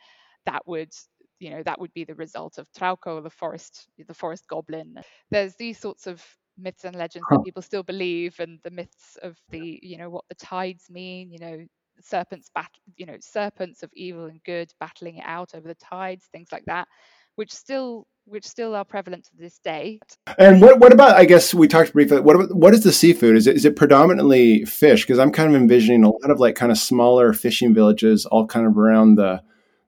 that 0.45 0.65
would 0.67 0.91
you 1.39 1.49
know 1.49 1.63
that 1.63 1.79
would 1.79 1.93
be 1.93 2.03
the 2.03 2.15
result 2.15 2.57
of 2.57 2.71
Trauco, 2.73 3.21
the 3.21 3.29
forest, 3.29 3.87
the 4.07 4.13
forest 4.13 4.47
goblin. 4.47 4.95
There's 5.31 5.55
these 5.55 5.79
sorts 5.79 6.07
of 6.07 6.23
myths 6.57 6.85
and 6.85 6.95
legends 6.95 7.25
that 7.29 7.43
people 7.45 7.61
still 7.61 7.83
believe, 7.83 8.39
and 8.39 8.59
the 8.63 8.71
myths 8.71 9.17
of 9.21 9.37
the 9.49 9.79
you 9.81 9.97
know 9.97 10.09
what 10.09 10.25
the 10.29 10.35
tides 10.35 10.89
mean. 10.89 11.31
You 11.31 11.39
know, 11.39 11.65
serpents 12.01 12.49
bat, 12.53 12.71
you 12.95 13.05
know, 13.05 13.17
serpents 13.19 13.83
of 13.83 13.91
evil 13.93 14.25
and 14.25 14.43
good 14.43 14.71
battling 14.79 15.17
it 15.17 15.25
out 15.25 15.51
over 15.53 15.67
the 15.67 15.75
tides, 15.75 16.27
things 16.31 16.49
like 16.51 16.65
that, 16.65 16.87
which 17.35 17.53
still 17.53 18.07
which 18.25 18.45
still 18.45 18.75
are 18.75 18.83
prevalent 18.83 19.23
to 19.23 19.31
this 19.39 19.57
day. 19.59 19.99
And 20.37 20.61
what 20.61 20.79
what 20.79 20.91
about? 20.91 21.15
I 21.15 21.25
guess 21.25 21.53
we 21.53 21.67
talked 21.67 21.93
briefly. 21.93 22.19
What 22.19 22.35
about, 22.35 22.55
what 22.55 22.73
is 22.73 22.83
the 22.83 22.91
seafood? 22.91 23.37
Is 23.37 23.47
it 23.47 23.55
is 23.55 23.65
it 23.65 23.75
predominantly 23.75 24.65
fish? 24.65 25.03
Because 25.03 25.19
I'm 25.19 25.31
kind 25.31 25.53
of 25.53 25.59
envisioning 25.59 26.03
a 26.03 26.09
lot 26.09 26.29
of 26.29 26.39
like 26.39 26.55
kind 26.55 26.71
of 26.71 26.77
smaller 26.77 27.33
fishing 27.33 27.73
villages, 27.73 28.25
all 28.25 28.45
kind 28.45 28.65
of 28.65 28.77
around 28.77 29.15
the 29.15 29.41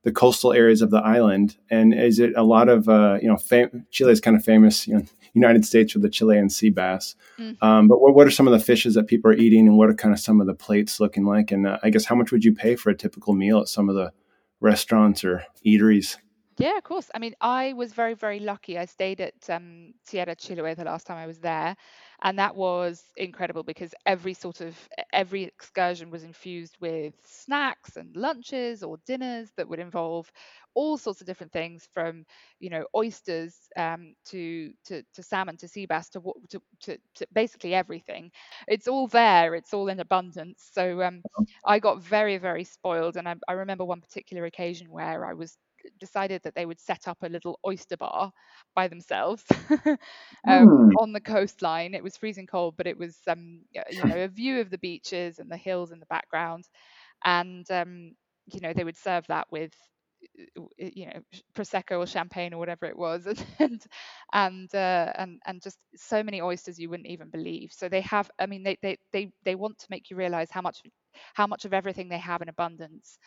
the 0.04 0.12
coastal 0.12 0.54
areas 0.54 0.82
of 0.82 0.92
the 0.92 1.00
island? 1.00 1.58
And 1.70 1.94
is 1.94 2.20
it 2.20 2.34
a 2.36 2.44
lot 2.44 2.70
of 2.70 2.88
uh, 2.90 3.18
you 3.22 3.28
know 3.28 3.38
fam- 3.38 3.86
Chile 3.92 4.12
is 4.12 4.22
kind 4.22 4.38
of 4.38 4.44
famous, 4.44 4.88
you 4.88 4.96
know, 4.96 5.04
United 5.34 5.66
States 5.66 5.94
for 5.94 6.00
the 6.00 6.10
Chilean 6.10 6.50
sea 6.50 6.70
bass. 6.70 7.16
Mm-hmm. 7.38 7.64
Um, 7.64 7.88
but 7.88 8.02
what, 8.02 8.16
what, 8.16 8.28
are 8.28 8.32
some 8.32 8.48
of 8.48 8.54
the 8.54 8.60
fishes 8.60 8.96
that 8.96 9.08
people 9.08 9.30
are 9.32 9.36
eating, 9.36 9.68
and 9.68 9.78
what 9.78 9.90
are 9.90 9.94
kind 9.94 10.14
of 10.14 10.20
some 10.20 10.42
of 10.42 10.48
the 10.48 10.56
plates 10.56 11.00
looking 11.00 11.26
like? 11.26 11.52
And 11.52 11.68
uh, 11.68 11.78
I 11.84 11.90
guess 11.90 12.06
how 12.06 12.16
much 12.16 12.32
would 12.32 12.44
you 12.44 12.54
pay 12.54 12.76
for 12.76 12.90
a 12.90 12.96
typical 12.96 13.34
meal 13.34 13.60
at 13.60 13.68
some 13.68 13.90
of 13.90 13.96
the 13.96 14.12
restaurants 14.60 15.24
or 15.24 15.44
eateries? 15.66 16.18
Yeah, 16.58 16.78
of 16.78 16.84
course. 16.84 17.10
I 17.16 17.20
mean, 17.20 17.36
I 17.40 17.72
was 17.74 17.94
very, 17.94 18.14
very 18.16 18.40
lucky. 18.40 18.78
I 18.78 18.84
stayed 18.84 19.22
at 19.22 19.50
um, 19.50 19.94
Tierra 20.06 20.36
Chiloé 20.36 20.76
the 20.76 20.84
last 20.84 21.08
time 21.08 21.18
I 21.18 21.26
was 21.26 21.40
there, 21.40 21.78
and 22.24 22.40
that 22.40 22.56
was 22.56 23.04
incredible 23.18 23.64
because 23.64 23.94
every 24.06 24.34
sort 24.34 24.62
of 24.62 24.78
every 25.14 25.44
excursion 25.44 26.10
was 26.10 26.24
infused 26.24 26.76
with 26.82 27.14
snacks 27.26 27.96
and 27.98 28.16
lunches 28.16 28.84
or 28.84 28.98
dinners 29.06 29.52
that 29.58 29.68
would 29.68 29.80
involve 29.80 30.32
all 30.76 30.98
sorts 30.98 31.22
of 31.22 31.28
different 31.28 31.52
things 31.52 31.88
from 31.94 32.26
you 32.60 32.70
know 32.70 32.86
oysters 32.96 33.56
um, 33.78 34.14
to, 34.26 34.72
to 34.86 35.04
to 35.14 35.24
salmon 35.24 35.58
to 35.58 35.68
sea 35.68 35.86
bass 35.86 36.10
to, 36.10 36.22
to, 36.50 36.62
to, 36.82 36.98
to 37.16 37.28
basically 37.34 37.74
everything. 37.74 38.32
It's 38.68 38.88
all 38.88 39.08
there 39.08 39.56
it's 39.56 39.74
all 39.74 39.88
in 39.90 40.00
abundance. 40.00 40.70
So 40.74 41.02
um, 41.02 41.24
i 41.66 41.80
got 41.80 42.02
very 42.04 42.38
very 42.38 42.64
spoiled. 42.64 43.18
And 43.18 43.28
I, 43.28 43.36
I 43.48 43.54
remember 43.54 43.86
one 43.86 44.02
particular 44.02 44.46
occasion 44.46 44.90
where 44.92 45.26
i 45.26 45.34
was 45.34 45.58
decided 46.00 46.42
that 46.44 46.56
they 46.56 46.66
would 46.66 46.80
set 46.80 47.08
up 47.08 47.18
a 47.24 47.30
little 47.30 47.60
oyster 47.66 47.98
bar 47.98 48.32
by 48.76 48.88
themselves 48.88 49.44
um, 49.86 49.98
mm. 50.48 50.92
on 51.00 51.14
the 51.14 51.22
coastline. 51.22 51.94
It 51.94 52.04
was 52.04 52.18
freezing 52.18 52.48
cold, 52.48 52.76
but 52.78 52.88
it 52.88 52.98
was 52.98 53.18
um, 53.28 53.62
you 53.74 54.04
know 54.04 54.24
a 54.24 54.28
view 54.28 54.60
of 54.62 54.70
the 54.70 54.78
beaches 54.78 55.40
and 55.40 55.52
the 55.52 55.58
hills 55.58 55.92
in 55.92 56.00
the 56.00 56.06
background, 56.08 56.66
and 57.24 57.70
um, 57.72 58.12
you 58.48 58.60
know 58.62 58.74
they 58.74 58.84
would 58.84 58.98
serve 58.98 59.26
that 59.28 59.48
with 59.52 59.72
you 60.78 61.06
know 61.06 61.20
prosecco 61.56 62.00
or 62.00 62.06
champagne 62.06 62.54
or 62.54 62.58
whatever 62.58 62.86
it 62.86 62.98
was 62.98 63.26
and 63.60 63.82
and 64.34 64.74
uh, 64.76 65.12
and 65.16 65.40
and 65.46 65.62
just 65.62 65.78
so 65.96 66.24
many 66.24 66.42
oysters 66.42 66.80
you 66.80 66.90
wouldn't 66.90 67.08
even 67.10 67.30
believe 67.30 67.72
so 67.72 67.88
they 67.90 68.02
have 68.02 68.30
i 68.40 68.46
mean 68.46 68.64
they 68.64 68.78
they 68.82 68.98
they, 69.14 69.32
they 69.44 69.56
want 69.56 69.78
to 69.78 69.88
make 69.90 70.10
you 70.10 70.18
realize 70.18 70.50
how 70.52 70.62
much 70.62 70.82
how 71.34 71.48
much 71.48 71.66
of 71.66 71.74
everything 71.74 72.10
they 72.10 72.18
have 72.18 72.42
in 72.42 72.50
abundance 72.50 73.18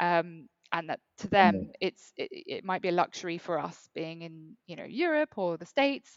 um, 0.00 0.48
and 0.72 0.88
that 0.90 1.00
to 1.18 1.28
them 1.28 1.54
mm. 1.54 1.70
it's 1.80 2.12
it, 2.16 2.28
it, 2.32 2.64
might 2.64 2.82
be 2.82 2.88
a 2.88 2.92
luxury 2.92 3.38
for 3.38 3.58
us 3.58 3.88
being 3.94 4.22
in 4.22 4.56
you 4.66 4.76
know 4.76 4.84
Europe 4.84 5.36
or 5.36 5.56
the 5.56 5.66
States. 5.66 6.16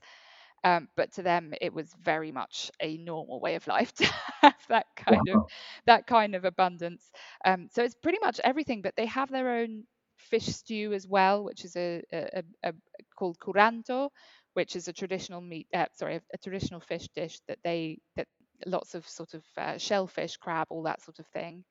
Um, 0.66 0.88
but 0.96 1.12
to 1.16 1.24
them, 1.24 1.54
it 1.60 1.74
was 1.74 1.94
very 2.02 2.32
much 2.32 2.72
a 2.80 2.96
normal 2.96 3.42
way 3.42 3.56
of 3.56 3.68
life 3.68 3.94
to 3.96 4.06
have 4.42 4.56
that 4.70 4.86
kind 4.96 5.22
wow. 5.28 5.42
of 5.42 5.52
that 5.88 6.08
kind 6.08 6.36
of 6.36 6.46
abundance. 6.46 7.12
Um, 7.44 7.68
so 7.72 7.84
it's 7.84 7.96
pretty 7.96 8.20
much 8.22 8.40
everything. 8.44 8.82
But 8.82 8.96
they 8.96 9.08
have 9.08 9.30
their 9.30 9.58
own 9.58 9.84
fish 10.18 10.46
stew 10.46 10.94
as 10.94 11.06
well, 11.06 11.44
which 11.44 11.66
is 11.66 11.76
a, 11.76 12.02
a, 12.14 12.44
a, 12.64 12.70
a 12.70 12.74
called 13.18 13.38
curanto, 13.40 14.10
which 14.54 14.78
is 14.78 14.88
a 14.88 14.94
traditional 14.94 15.42
meat. 15.42 15.68
Uh, 15.74 15.88
sorry, 15.96 16.22
a, 16.34 16.38
traditional 16.38 16.80
fish 16.80 17.10
dish 17.14 17.42
that 17.50 17.60
they 17.66 18.00
that 18.16 18.28
lots 18.66 18.96
of 18.96 19.06
sort 19.06 19.34
of 19.34 19.44
uh, 19.58 19.78
shellfish, 19.78 20.38
crab, 20.38 20.68
all 20.70 20.84
that 20.84 21.02
sort 21.02 21.20
of 21.20 21.28
thing 21.28 21.66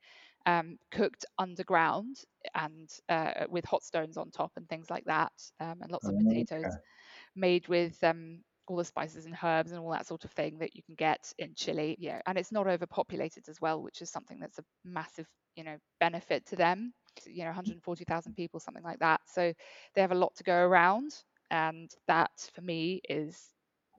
um, 0.45 0.77
cooked 0.91 1.25
underground 1.37 2.17
and 2.55 2.89
uh, 3.09 3.45
with 3.49 3.65
hot 3.65 3.83
stones 3.83 4.17
on 4.17 4.31
top 4.31 4.51
and 4.57 4.67
things 4.67 4.89
like 4.89 5.05
that, 5.05 5.31
um, 5.59 5.81
and 5.81 5.91
lots 5.91 6.07
of 6.07 6.15
oh, 6.15 6.23
potatoes 6.27 6.65
okay. 6.65 6.77
made 7.35 7.67
with 7.67 8.01
um, 8.03 8.39
all 8.67 8.77
the 8.77 8.85
spices 8.85 9.25
and 9.25 9.37
herbs 9.43 9.71
and 9.71 9.79
all 9.79 9.91
that 9.91 10.07
sort 10.07 10.23
of 10.23 10.31
thing 10.31 10.57
that 10.59 10.75
you 10.75 10.83
can 10.83 10.95
get 10.95 11.31
in 11.39 11.53
Chile. 11.55 11.95
Yeah, 11.99 12.21
and 12.25 12.37
it's 12.37 12.51
not 12.51 12.67
overpopulated 12.67 13.49
as 13.49 13.61
well, 13.61 13.81
which 13.81 14.01
is 14.01 14.11
something 14.11 14.39
that's 14.39 14.59
a 14.59 14.63
massive, 14.85 15.27
you 15.55 15.63
know, 15.63 15.77
benefit 15.99 16.45
to 16.47 16.55
them. 16.55 16.93
You 17.25 17.43
know, 17.43 17.49
140,000 17.49 18.33
people, 18.33 18.59
something 18.59 18.83
like 18.83 18.99
that. 18.99 19.21
So 19.27 19.53
they 19.95 20.01
have 20.01 20.11
a 20.11 20.15
lot 20.15 20.35
to 20.37 20.43
go 20.43 20.55
around, 20.55 21.13
and 21.51 21.89
that 22.07 22.31
for 22.53 22.61
me 22.61 23.01
is 23.07 23.49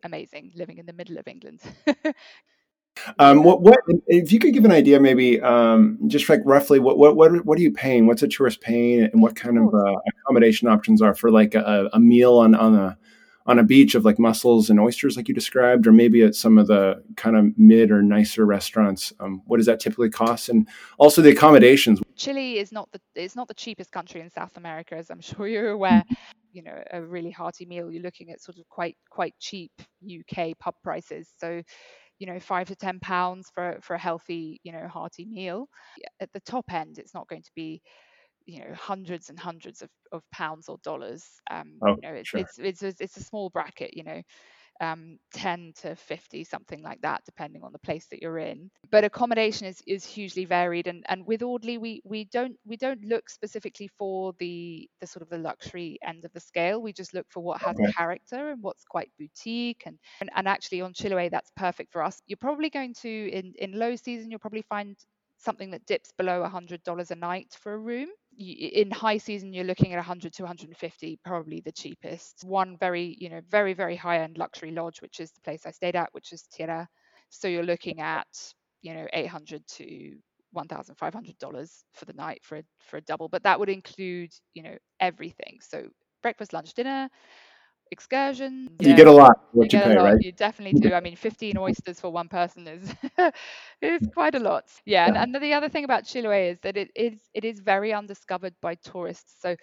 amazing 0.04 0.52
living 0.54 0.78
in 0.78 0.86
the 0.86 0.92
middle 0.92 1.18
of 1.18 1.28
England. 1.28 1.60
Um, 3.18 3.42
what, 3.42 3.62
what, 3.62 3.78
if 4.06 4.32
you 4.32 4.38
could 4.38 4.54
give 4.54 4.64
an 4.64 4.72
idea, 4.72 5.00
maybe 5.00 5.40
um, 5.40 5.98
just 6.06 6.28
like 6.28 6.40
roughly, 6.44 6.78
what, 6.78 6.98
what, 6.98 7.16
what, 7.16 7.44
what 7.44 7.58
are 7.58 7.62
you 7.62 7.72
paying? 7.72 8.06
What's 8.06 8.22
a 8.22 8.28
tourist 8.28 8.60
paying, 8.60 9.02
and 9.02 9.20
what 9.20 9.36
kind 9.36 9.58
of 9.58 9.74
uh, 9.74 9.96
accommodation 10.08 10.68
options 10.68 11.02
are 11.02 11.14
for 11.14 11.30
like 11.30 11.54
a, 11.54 11.90
a 11.92 12.00
meal 12.00 12.38
on 12.38 12.54
on 12.54 12.74
a 12.74 12.96
on 13.46 13.58
a 13.58 13.62
beach 13.62 13.94
of 13.94 14.04
like 14.04 14.18
mussels 14.18 14.70
and 14.70 14.80
oysters, 14.80 15.16
like 15.16 15.28
you 15.28 15.34
described, 15.34 15.86
or 15.86 15.92
maybe 15.92 16.22
at 16.22 16.34
some 16.34 16.56
of 16.56 16.66
the 16.66 17.02
kind 17.16 17.36
of 17.36 17.58
mid 17.58 17.90
or 17.90 18.02
nicer 18.02 18.46
restaurants? 18.46 19.12
Um, 19.20 19.42
what 19.46 19.58
does 19.58 19.66
that 19.66 19.80
typically 19.80 20.10
cost, 20.10 20.48
and 20.48 20.68
also 20.98 21.20
the 21.20 21.30
accommodations? 21.30 22.00
Chile 22.16 22.58
is 22.58 22.72
not 22.72 22.88
the 22.92 23.00
it's 23.14 23.36
not 23.36 23.48
the 23.48 23.54
cheapest 23.54 23.92
country 23.92 24.20
in 24.20 24.30
South 24.30 24.56
America, 24.56 24.96
as 24.96 25.10
I'm 25.10 25.20
sure 25.20 25.46
you're 25.46 25.70
aware. 25.70 26.04
you 26.52 26.62
know, 26.62 26.82
a 26.92 27.02
really 27.02 27.32
hearty 27.32 27.66
meal, 27.66 27.90
you're 27.90 28.02
looking 28.02 28.30
at 28.30 28.40
sort 28.40 28.58
of 28.58 28.68
quite 28.68 28.96
quite 29.10 29.34
cheap 29.40 29.72
UK 30.04 30.56
pub 30.58 30.74
prices. 30.82 31.28
So 31.36 31.62
you 32.18 32.26
know 32.26 32.40
five 32.40 32.68
to 32.68 32.76
ten 32.76 33.00
pounds 33.00 33.50
for 33.54 33.78
for 33.82 33.94
a 33.94 33.98
healthy 33.98 34.60
you 34.62 34.72
know 34.72 34.88
hearty 34.88 35.26
meal. 35.26 35.68
At 36.20 36.32
the 36.32 36.40
top 36.40 36.72
end 36.72 36.98
it's 36.98 37.14
not 37.14 37.28
going 37.28 37.42
to 37.42 37.52
be 37.54 37.82
you 38.46 38.60
know 38.60 38.74
hundreds 38.74 39.30
and 39.30 39.38
hundreds 39.38 39.82
of, 39.82 39.88
of 40.12 40.22
pounds 40.32 40.68
or 40.68 40.78
dollars. 40.82 41.24
Um 41.50 41.74
oh, 41.82 41.96
you 41.96 42.08
know 42.08 42.14
it's, 42.14 42.28
sure. 42.28 42.40
it's 42.40 42.58
it's 42.58 42.82
it's 42.82 43.00
a, 43.00 43.04
it's 43.04 43.16
a 43.16 43.24
small 43.24 43.50
bracket 43.50 43.96
you 43.96 44.04
know 44.04 44.22
um, 44.80 45.18
10 45.32 45.72
to 45.82 45.94
50 45.94 46.44
something 46.44 46.82
like 46.82 47.00
that 47.02 47.22
depending 47.24 47.62
on 47.62 47.72
the 47.72 47.78
place 47.78 48.06
that 48.10 48.20
you're 48.20 48.38
in. 48.38 48.70
But 48.90 49.04
accommodation 49.04 49.66
is 49.66 49.82
is 49.86 50.04
hugely 50.04 50.44
varied 50.44 50.86
and 50.86 51.04
and 51.08 51.26
with 51.26 51.42
Audley 51.42 51.78
we 51.78 52.00
we 52.04 52.24
don't 52.24 52.56
we 52.66 52.76
don't 52.76 53.04
look 53.04 53.30
specifically 53.30 53.88
for 53.88 54.32
the 54.38 54.88
the 55.00 55.06
sort 55.06 55.22
of 55.22 55.30
the 55.30 55.38
luxury 55.38 55.98
end 56.02 56.24
of 56.24 56.32
the 56.32 56.40
scale. 56.40 56.82
We 56.82 56.92
just 56.92 57.14
look 57.14 57.26
for 57.30 57.40
what 57.40 57.60
has 57.62 57.76
okay. 57.78 57.92
character 57.92 58.50
and 58.50 58.62
what's 58.62 58.84
quite 58.84 59.10
boutique 59.18 59.82
and, 59.86 59.98
and 60.20 60.30
and 60.34 60.48
actually 60.48 60.80
on 60.80 60.92
Chiloé 60.92 61.30
that's 61.30 61.50
perfect 61.56 61.92
for 61.92 62.02
us. 62.02 62.20
You're 62.26 62.36
probably 62.36 62.70
going 62.70 62.94
to 63.02 63.08
in 63.08 63.54
in 63.58 63.78
low 63.78 63.96
season 63.96 64.30
you'll 64.30 64.40
probably 64.40 64.62
find 64.62 64.96
something 65.38 65.70
that 65.70 65.86
dips 65.86 66.10
below 66.16 66.42
$100 66.42 67.10
a 67.10 67.14
night 67.14 67.54
for 67.60 67.74
a 67.74 67.78
room 67.78 68.08
in 68.38 68.90
high 68.90 69.18
season 69.18 69.52
you're 69.52 69.64
looking 69.64 69.92
at 69.92 69.96
100 69.96 70.32
to 70.34 70.42
150 70.42 71.18
probably 71.24 71.60
the 71.60 71.72
cheapest. 71.72 72.44
One 72.44 72.76
very 72.78 73.16
you 73.18 73.28
know 73.30 73.40
very 73.48 73.74
very 73.74 73.96
high 73.96 74.20
end 74.20 74.38
luxury 74.38 74.70
lodge 74.72 75.00
which 75.02 75.20
is 75.20 75.32
the 75.32 75.40
place 75.42 75.66
i 75.66 75.70
stayed 75.70 75.96
at 75.96 76.08
which 76.12 76.32
is 76.32 76.42
tierra. 76.52 76.88
So 77.30 77.48
you're 77.48 77.62
looking 77.64 78.00
at 78.00 78.26
you 78.82 78.94
know 78.94 79.06
800 79.12 79.62
to 79.78 80.16
1500 80.52 81.38
dollars 81.38 81.84
for 81.94 82.04
the 82.04 82.12
night 82.14 82.40
for 82.42 82.58
a, 82.58 82.62
for 82.80 82.98
a 82.98 83.02
double 83.02 83.28
but 83.28 83.42
that 83.44 83.58
would 83.58 83.68
include 83.68 84.30
you 84.54 84.62
know 84.62 84.76
everything. 85.00 85.58
So 85.60 85.88
breakfast 86.22 86.52
lunch 86.52 86.74
dinner 86.74 87.08
excursion. 87.90 88.68
You 88.80 88.90
yeah, 88.90 88.96
get 88.96 89.06
a 89.06 89.12
lot 89.12 89.38
what 89.52 89.72
you, 89.72 89.78
you 89.78 89.84
pay, 89.84 89.96
right? 89.96 90.16
You 90.20 90.32
definitely 90.32 90.80
do. 90.80 90.94
I 90.94 91.00
mean, 91.00 91.16
15 91.16 91.56
oysters 91.58 92.00
for 92.00 92.10
one 92.10 92.28
person 92.28 92.66
is 92.66 92.94
is 93.82 94.08
quite 94.12 94.34
a 94.34 94.38
lot. 94.38 94.64
Yeah, 94.84 95.06
yeah. 95.06 95.22
And, 95.22 95.34
and, 95.34 95.42
the 95.42 95.52
other 95.52 95.68
thing 95.68 95.84
about 95.84 96.04
Chiloé 96.04 96.52
is 96.52 96.58
that 96.62 96.76
it 96.76 96.90
is 96.94 97.20
it 97.34 97.44
is 97.44 97.60
very 97.60 97.92
undiscovered 97.92 98.54
by 98.60 98.74
tourists. 98.76 99.36
So 99.40 99.56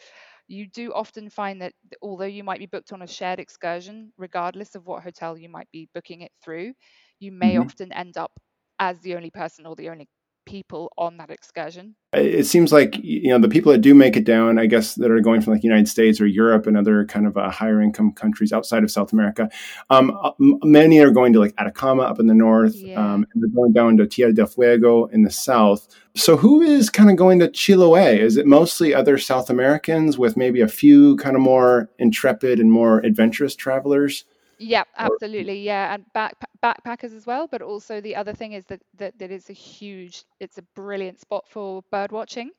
you 0.47 0.67
do 0.67 0.91
often 0.93 1.29
find 1.29 1.61
that 1.61 1.73
although 2.01 2.25
you 2.25 2.43
might 2.43 2.59
be 2.59 2.65
booked 2.65 2.93
on 2.93 3.01
a 3.01 3.07
shared 3.07 3.39
excursion, 3.39 4.11
regardless 4.17 4.75
of 4.75 4.85
what 4.85 5.03
hotel 5.03 5.37
you 5.37 5.49
might 5.49 5.69
be 5.71 5.89
booking 5.93 6.21
it 6.21 6.31
through, 6.43 6.73
you 7.19 7.31
may 7.31 7.55
mm-hmm. 7.55 7.63
often 7.63 7.93
end 7.93 8.17
up 8.17 8.31
as 8.79 8.99
the 8.99 9.15
only 9.15 9.29
person 9.29 9.65
or 9.65 9.75
the 9.75 9.89
only 9.89 10.07
people 10.51 10.91
on 10.97 11.15
that 11.15 11.31
excursion? 11.31 11.95
It 12.11 12.45
seems 12.45 12.73
like 12.73 12.97
you 13.01 13.29
know 13.29 13.39
the 13.39 13.47
people 13.47 13.71
that 13.71 13.77
do 13.77 13.95
make 13.95 14.17
it 14.17 14.25
down, 14.25 14.59
I 14.59 14.65
guess, 14.65 14.95
that 14.95 15.09
are 15.09 15.21
going 15.21 15.41
from 15.41 15.53
like 15.53 15.61
the 15.61 15.67
United 15.67 15.87
States 15.87 16.19
or 16.19 16.27
Europe 16.27 16.67
and 16.67 16.75
other 16.77 17.05
kind 17.05 17.25
of 17.25 17.37
uh, 17.37 17.49
higher 17.49 17.81
income 17.81 18.11
countries 18.11 18.51
outside 18.51 18.83
of 18.83 18.91
South 18.91 19.13
America. 19.13 19.49
Um, 19.89 20.11
uh, 20.21 20.31
many 20.39 20.99
are 20.99 21.09
going 21.09 21.31
to 21.33 21.39
like 21.39 21.53
Atacama 21.57 22.03
up 22.03 22.19
in 22.19 22.27
the 22.27 22.33
north, 22.33 22.75
yeah. 22.75 22.99
um, 22.99 23.25
and 23.33 23.41
they're 23.41 23.55
going 23.55 23.71
down 23.71 23.95
to 23.97 24.05
Tierra 24.05 24.33
del 24.33 24.45
Fuego 24.45 25.05
in 25.05 25.23
the 25.23 25.31
south. 25.31 25.87
So 26.15 26.35
who 26.35 26.61
is 26.61 26.89
kind 26.89 27.09
of 27.09 27.15
going 27.15 27.39
to 27.39 27.47
Chiloé? 27.47 28.19
Is 28.19 28.35
it 28.35 28.45
mostly 28.45 28.93
other 28.93 29.17
South 29.17 29.49
Americans 29.49 30.17
with 30.17 30.35
maybe 30.35 30.59
a 30.59 30.67
few 30.67 31.15
kind 31.15 31.37
of 31.37 31.41
more 31.41 31.89
intrepid 31.97 32.59
and 32.59 32.69
more 32.69 32.99
adventurous 32.99 33.55
travelers? 33.55 34.25
Yeah, 34.63 34.83
absolutely. 34.95 35.59
Yeah, 35.61 35.91
and 35.95 36.05
back 36.13 36.35
backpackers 36.63 37.15
as 37.15 37.25
well. 37.25 37.47
But 37.47 37.63
also 37.63 37.99
the 37.99 38.15
other 38.15 38.33
thing 38.33 38.53
is 38.53 38.63
that, 38.65 38.81
that 38.97 39.17
that 39.17 39.31
it's 39.31 39.49
a 39.49 39.53
huge, 39.53 40.23
it's 40.39 40.59
a 40.59 40.61
brilliant 40.75 41.19
spot 41.19 41.45
for 41.49 41.81
bird 41.91 42.11
watching. 42.11 42.51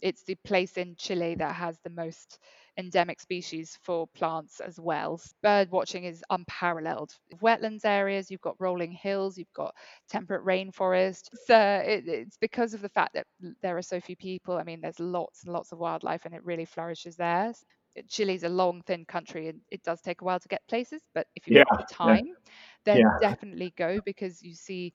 It's 0.00 0.24
the 0.24 0.36
place 0.36 0.78
in 0.78 0.96
Chile 0.96 1.34
that 1.36 1.54
has 1.54 1.78
the 1.84 1.90
most 1.90 2.38
endemic 2.78 3.20
species 3.20 3.78
for 3.82 4.06
plants 4.14 4.60
as 4.60 4.80
well. 4.80 5.20
Bird 5.42 5.70
watching 5.70 6.04
is 6.04 6.24
unparalleled. 6.30 7.12
Wetlands 7.42 7.84
areas, 7.84 8.30
you've 8.30 8.40
got 8.40 8.56
rolling 8.58 8.92
hills, 8.92 9.36
you've 9.36 9.52
got 9.54 9.74
temperate 10.08 10.44
rainforest. 10.44 11.28
So 11.44 11.58
it, 11.58 12.08
it's 12.08 12.38
because 12.38 12.72
of 12.72 12.80
the 12.80 12.88
fact 12.88 13.12
that 13.14 13.26
there 13.60 13.76
are 13.76 13.82
so 13.82 14.00
few 14.00 14.16
people. 14.16 14.56
I 14.56 14.62
mean, 14.64 14.80
there's 14.80 14.98
lots 14.98 15.44
and 15.44 15.52
lots 15.52 15.72
of 15.72 15.78
wildlife, 15.78 16.24
and 16.24 16.34
it 16.34 16.44
really 16.44 16.64
flourishes 16.64 17.16
there. 17.16 17.52
Chile's 18.08 18.44
a 18.44 18.48
long, 18.48 18.82
thin 18.86 19.04
country, 19.04 19.48
and 19.48 19.60
it 19.70 19.82
does 19.82 20.00
take 20.00 20.20
a 20.20 20.24
while 20.24 20.40
to 20.40 20.48
get 20.48 20.66
places. 20.68 21.02
But 21.14 21.26
if 21.36 21.46
you've 21.46 21.58
yeah, 21.58 21.64
got 21.70 21.88
the 21.88 21.94
time, 21.94 22.26
yeah. 22.26 22.34
then 22.84 22.98
yeah. 22.98 23.18
definitely 23.20 23.72
go 23.76 24.00
because 24.04 24.42
you 24.42 24.54
see. 24.54 24.92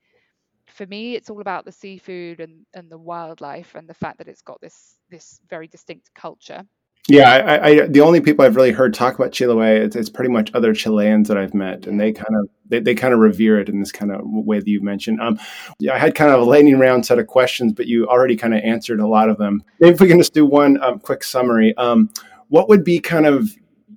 For 0.67 0.87
me, 0.87 1.13
it's 1.13 1.29
all 1.29 1.41
about 1.41 1.63
the 1.63 1.71
seafood 1.71 2.39
and, 2.39 2.65
and 2.73 2.89
the 2.89 2.97
wildlife 2.97 3.75
and 3.75 3.87
the 3.87 3.93
fact 3.93 4.17
that 4.17 4.27
it's 4.27 4.41
got 4.41 4.59
this 4.61 4.95
this 5.11 5.39
very 5.47 5.67
distinct 5.67 6.09
culture. 6.15 6.63
Yeah, 7.07 7.29
I, 7.29 7.67
I, 7.67 7.87
the 7.87 8.01
only 8.01 8.19
people 8.19 8.43
I've 8.43 8.55
really 8.55 8.71
heard 8.71 8.95
talk 8.95 9.13
about 9.13 9.31
Chiloé, 9.31 9.77
it's, 9.77 9.95
it's 9.95 10.09
pretty 10.09 10.31
much 10.31 10.49
other 10.55 10.73
Chileans 10.73 11.27
that 11.27 11.37
I've 11.37 11.53
met, 11.53 11.85
and 11.85 11.99
they 11.99 12.11
kind 12.11 12.35
of 12.35 12.49
they, 12.67 12.79
they 12.79 12.95
kind 12.95 13.13
of 13.13 13.19
revere 13.19 13.59
it 13.59 13.69
in 13.69 13.79
this 13.79 13.91
kind 13.91 14.11
of 14.11 14.21
way 14.23 14.57
that 14.57 14.67
you 14.67 14.81
mentioned. 14.81 15.21
Um, 15.21 15.39
yeah, 15.77 15.93
I 15.93 15.99
had 15.99 16.15
kind 16.15 16.31
of 16.31 16.41
a 16.41 16.43
lightning 16.43 16.79
round 16.79 17.05
set 17.05 17.19
of 17.19 17.27
questions, 17.27 17.73
but 17.73 17.85
you 17.85 18.07
already 18.07 18.35
kind 18.35 18.55
of 18.55 18.61
answered 18.63 18.99
a 18.99 19.07
lot 19.07 19.29
of 19.29 19.37
them. 19.37 19.63
Maybe 19.79 19.97
we 19.99 20.07
can 20.07 20.17
just 20.17 20.33
do 20.33 20.47
one 20.47 20.81
um, 20.81 20.97
quick 20.97 21.23
summary. 21.23 21.77
Um, 21.77 22.09
what 22.55 22.69
would 22.69 22.85
be 22.85 23.01
kind 23.01 23.25
of 23.25 23.49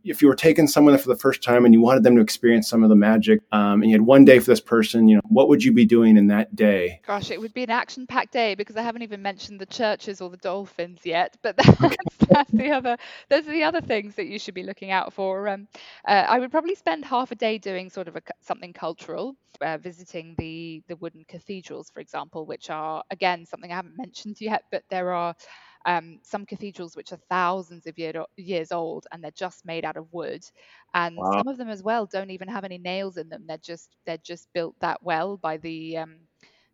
if 0.03 0.21
you 0.21 0.27
were 0.27 0.35
taking 0.35 0.67
someone 0.67 0.99
for 0.99 1.07
the 1.07 1.17
first 1.17 1.45
time 1.45 1.65
and 1.65 1.73
you 1.73 1.81
wanted 1.81 2.03
them 2.03 2.17
to 2.17 2.21
experience 2.21 2.69
some 2.69 2.83
of 2.83 2.89
the 2.89 2.97
magic, 2.97 3.41
um, 3.53 3.83
and 3.83 3.85
you 3.85 3.93
had 3.93 4.03
one 4.03 4.25
day 4.25 4.41
for 4.41 4.47
this 4.47 4.61
person, 4.61 5.07
you 5.07 5.15
know, 5.15 5.21
what 5.29 5.49
would 5.49 5.63
you 5.63 5.73
be 5.73 5.87
doing 5.87 6.17
in 6.17 6.27
that 6.27 6.57
day? 6.57 7.01
Gosh, 7.07 7.31
it 7.31 7.41
would 7.41 7.55
be 7.55 7.63
an 7.63 7.71
action-packed 7.71 8.33
day 8.33 8.57
because 8.57 8.77
I 8.77 8.83
haven't 8.83 9.03
even 9.03 9.23
mentioned 9.23 9.61
the 9.61 9.67
churches 9.67 10.21
or 10.21 10.29
the 10.29 10.39
dolphins 10.39 11.03
yet. 11.05 11.37
But 11.43 11.57
that's, 11.79 11.97
that's 12.29 12.51
the 12.51 12.73
other. 12.73 12.97
Those 13.29 13.47
are 13.47 13.53
the 13.53 13.63
other 13.63 13.81
things 13.81 14.17
that 14.17 14.27
you 14.27 14.41
should 14.41 14.55
be 14.55 14.65
looking 14.65 14.91
out 14.91 15.13
for. 15.13 15.49
Um, 15.49 15.69
uh, 16.07 16.25
I 16.29 16.41
would 16.41 16.51
probably 16.51 16.75
spend 16.75 17.05
half 17.05 17.31
a 17.31 17.37
day 17.37 17.59
doing 17.59 17.91
sort 17.91 18.09
of 18.09 18.17
a, 18.17 18.23
something 18.41 18.73
cultural, 18.73 19.37
uh, 19.61 19.79
visiting 19.79 20.35
the 20.37 20.83
the 20.89 20.97
wooden 20.97 21.25
cathedrals, 21.29 21.91
for 21.91 22.01
example, 22.01 22.45
which 22.45 22.71
are 22.71 23.05
again 23.11 23.47
something 23.47 23.71
I 23.71 23.77
haven't 23.77 23.97
mentioned 23.97 24.41
yet, 24.41 24.65
but 24.73 24.83
there 24.91 25.13
are 25.13 25.35
um, 25.89 26.19
some 26.23 26.45
cathedrals 26.45 26.95
which 26.95 27.13
are 27.13 27.19
thousands 27.31 27.87
of 27.87 27.99
year, 27.99 28.13
years 28.37 28.73
old 28.73 29.07
and 29.11 29.25
they're 29.25 29.31
just 29.31 29.65
made 29.65 29.87
out 29.87 29.97
of 29.97 30.13
wood 30.13 30.45
and 30.93 31.17
wow. 31.17 31.33
some 31.33 31.49
of 31.49 31.57
them 31.57 31.71
as 31.71 31.83
well 31.83 32.05
don't 32.05 32.31
even 32.31 32.47
have 32.47 32.65
any 32.65 32.77
nails 32.77 33.17
in 33.17 33.31
them 33.31 33.45
they're 33.49 33.57
just 33.57 33.97
they're 34.05 34.19
just 34.19 34.53
built 34.53 34.75
that 34.81 35.03
well 35.03 35.39
by 35.39 35.57
the 35.57 35.97
um, 35.97 36.17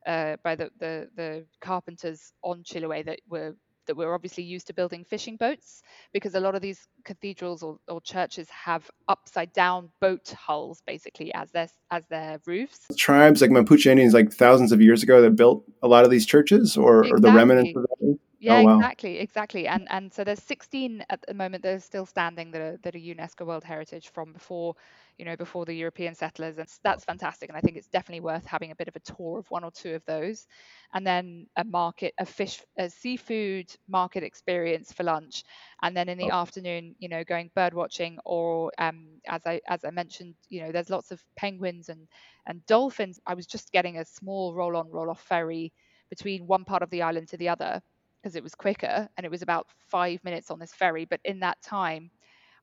uh, 0.04 0.36
by 0.42 0.56
the, 0.56 0.68
the 0.80 1.08
the 1.16 1.46
carpenters 1.60 2.32
on 2.42 2.62
Chiloé 2.64 3.04
that 3.06 3.20
were 3.28 3.54
that 3.86 3.96
were 3.96 4.14
obviously 4.14 4.42
used 4.42 4.66
to 4.66 4.74
building 4.74 5.04
fishing 5.04 5.36
boats 5.36 5.82
because 6.12 6.34
a 6.34 6.40
lot 6.40 6.54
of 6.54 6.62
these 6.62 6.88
cathedrals 7.04 7.62
or, 7.62 7.78
or, 7.86 8.00
churches 8.00 8.48
have 8.48 8.90
upside 9.08 9.52
down 9.52 9.90
boat 10.00 10.34
hulls 10.38 10.82
basically 10.86 11.32
as 11.34 11.50
their 11.52 11.68
as 11.90 12.02
their 12.08 12.40
roofs. 12.46 12.80
Tribes 12.96 13.40
like 13.40 13.50
Mapuche 13.50 13.86
Indians 13.86 14.14
like 14.14 14.32
thousands 14.32 14.72
of 14.72 14.80
years 14.80 15.02
ago 15.02 15.20
that 15.22 15.36
built 15.36 15.64
a 15.82 15.88
lot 15.88 16.04
of 16.04 16.10
these 16.10 16.26
churches 16.26 16.76
or, 16.76 17.04
exactly. 17.04 17.16
or 17.16 17.20
the 17.20 17.36
remnants 17.36 17.76
of 17.76 17.82
that. 17.82 18.18
Yeah, 18.44 18.58
oh, 18.58 18.62
wow. 18.62 18.84
exactly, 18.84 19.18
exactly. 19.20 19.66
And 19.68 19.86
and 19.90 20.12
so 20.12 20.24
there's 20.24 20.42
16 20.42 21.04
at 21.10 21.22
the 21.26 21.34
moment 21.34 21.62
that 21.62 21.74
are 21.74 21.80
still 21.80 22.06
standing 22.06 22.50
that 22.52 22.60
are 22.60 22.76
that 22.82 22.94
are 22.94 22.98
UNESCO 22.98 23.46
World 23.46 23.64
Heritage 23.64 24.08
from 24.10 24.32
before, 24.32 24.74
you 25.18 25.24
know, 25.24 25.36
before 25.36 25.64
the 25.64 25.74
European 25.74 26.14
settlers, 26.14 26.58
and 26.58 26.68
that's 26.82 27.04
fantastic. 27.04 27.48
And 27.48 27.56
I 27.56 27.60
think 27.62 27.76
it's 27.78 27.88
definitely 27.88 28.20
worth 28.20 28.46
having 28.46 28.70
a 28.70 28.76
bit 28.76 28.88
of 28.88 28.96
a 28.96 29.00
tour 29.00 29.38
of 29.38 29.50
one 29.50 29.64
or 29.64 29.70
two 29.70 29.94
of 29.94 30.04
those, 30.06 30.46
and 30.92 31.06
then 31.06 31.46
a 31.56 31.64
market, 31.64 32.14
a 32.18 32.26
fish, 32.26 32.62
a 32.78 32.90
seafood 32.90 33.74
market 33.88 34.22
experience 34.24 34.92
for 34.92 35.04
lunch, 35.04 35.44
and 35.82 35.96
then 35.96 36.08
in 36.08 36.18
the 36.18 36.28
oh. 36.28 36.30
afternoon, 36.30 36.94
you 36.98 37.08
know, 37.08 37.24
going 37.24 37.50
bird 37.54 37.74
watching, 37.74 38.18
or 38.24 38.72
um, 38.78 39.20
as 39.26 39.46
I 39.46 39.60
as 39.68 39.84
I 39.84 39.90
mentioned, 39.90 40.34
you 40.50 40.60
know, 40.62 40.72
there's 40.72 40.90
lots 40.90 41.12
of 41.12 41.24
penguins 41.36 41.88
and 41.88 42.08
and 42.46 42.64
dolphins. 42.66 43.20
I 43.26 43.34
was 43.34 43.46
just 43.46 43.72
getting 43.72 43.98
a 43.98 44.04
small 44.04 44.54
roll-on 44.54 44.90
roll-off 44.90 45.22
ferry 45.22 45.72
between 46.10 46.46
one 46.46 46.64
part 46.64 46.82
of 46.82 46.90
the 46.90 47.02
island 47.02 47.28
to 47.28 47.36
the 47.38 47.48
other 47.48 47.80
because 48.24 48.36
it 48.36 48.42
was 48.42 48.54
quicker 48.54 49.06
and 49.18 49.26
it 49.26 49.30
was 49.30 49.42
about 49.42 49.66
five 49.90 50.24
minutes 50.24 50.50
on 50.50 50.58
this 50.58 50.72
ferry. 50.72 51.04
But 51.04 51.20
in 51.26 51.40
that 51.40 51.60
time, 51.60 52.10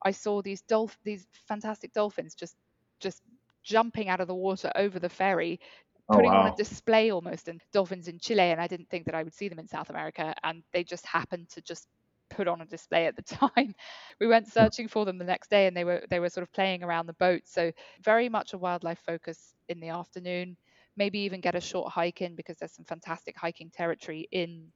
I 0.03 0.09
saw 0.09 0.41
these 0.41 0.61
dolph- 0.63 0.97
these 1.03 1.27
fantastic 1.47 1.93
dolphins 1.93 2.33
just 2.33 2.55
just 2.99 3.21
jumping 3.63 4.09
out 4.09 4.21
of 4.21 4.27
the 4.27 4.33
water 4.33 4.71
over 4.75 4.97
the 4.97 5.07
ferry, 5.07 5.59
oh, 6.09 6.15
putting 6.15 6.31
oh, 6.31 6.33
wow. 6.33 6.41
on 6.41 6.53
a 6.53 6.55
display 6.55 7.11
almost. 7.11 7.47
And 7.47 7.61
dolphins 7.71 8.07
in 8.07 8.17
Chile, 8.17 8.41
and 8.41 8.59
I 8.59 8.65
didn't 8.65 8.89
think 8.89 9.05
that 9.05 9.13
I 9.13 9.21
would 9.21 9.35
see 9.35 9.49
them 9.49 9.59
in 9.59 9.67
South 9.67 9.91
America, 9.91 10.33
and 10.43 10.63
they 10.73 10.83
just 10.83 11.05
happened 11.05 11.49
to 11.49 11.61
just 11.61 11.87
put 12.31 12.47
on 12.47 12.61
a 12.61 12.65
display 12.65 13.05
at 13.05 13.15
the 13.15 13.21
time. 13.21 13.75
We 14.19 14.25
went 14.25 14.47
hmm. 14.47 14.51
searching 14.51 14.87
for 14.87 15.05
them 15.05 15.19
the 15.19 15.25
next 15.25 15.51
day, 15.51 15.67
and 15.67 15.77
they 15.77 15.83
were 15.83 16.01
they 16.09 16.19
were 16.19 16.29
sort 16.29 16.41
of 16.43 16.51
playing 16.51 16.81
around 16.81 17.05
the 17.05 17.13
boat. 17.13 17.43
So 17.45 17.71
very 18.03 18.29
much 18.29 18.53
a 18.53 18.57
wildlife 18.57 19.03
focus 19.05 19.53
in 19.69 19.79
the 19.79 19.89
afternoon. 19.89 20.57
Maybe 20.97 21.19
even 21.19 21.39
get 21.39 21.53
a 21.53 21.61
short 21.61 21.91
hike 21.91 22.21
in 22.23 22.33
because 22.33 22.57
there's 22.57 22.73
some 22.73 22.85
fantastic 22.85 23.37
hiking 23.37 23.69
territory 23.69 24.27
in 24.31 24.71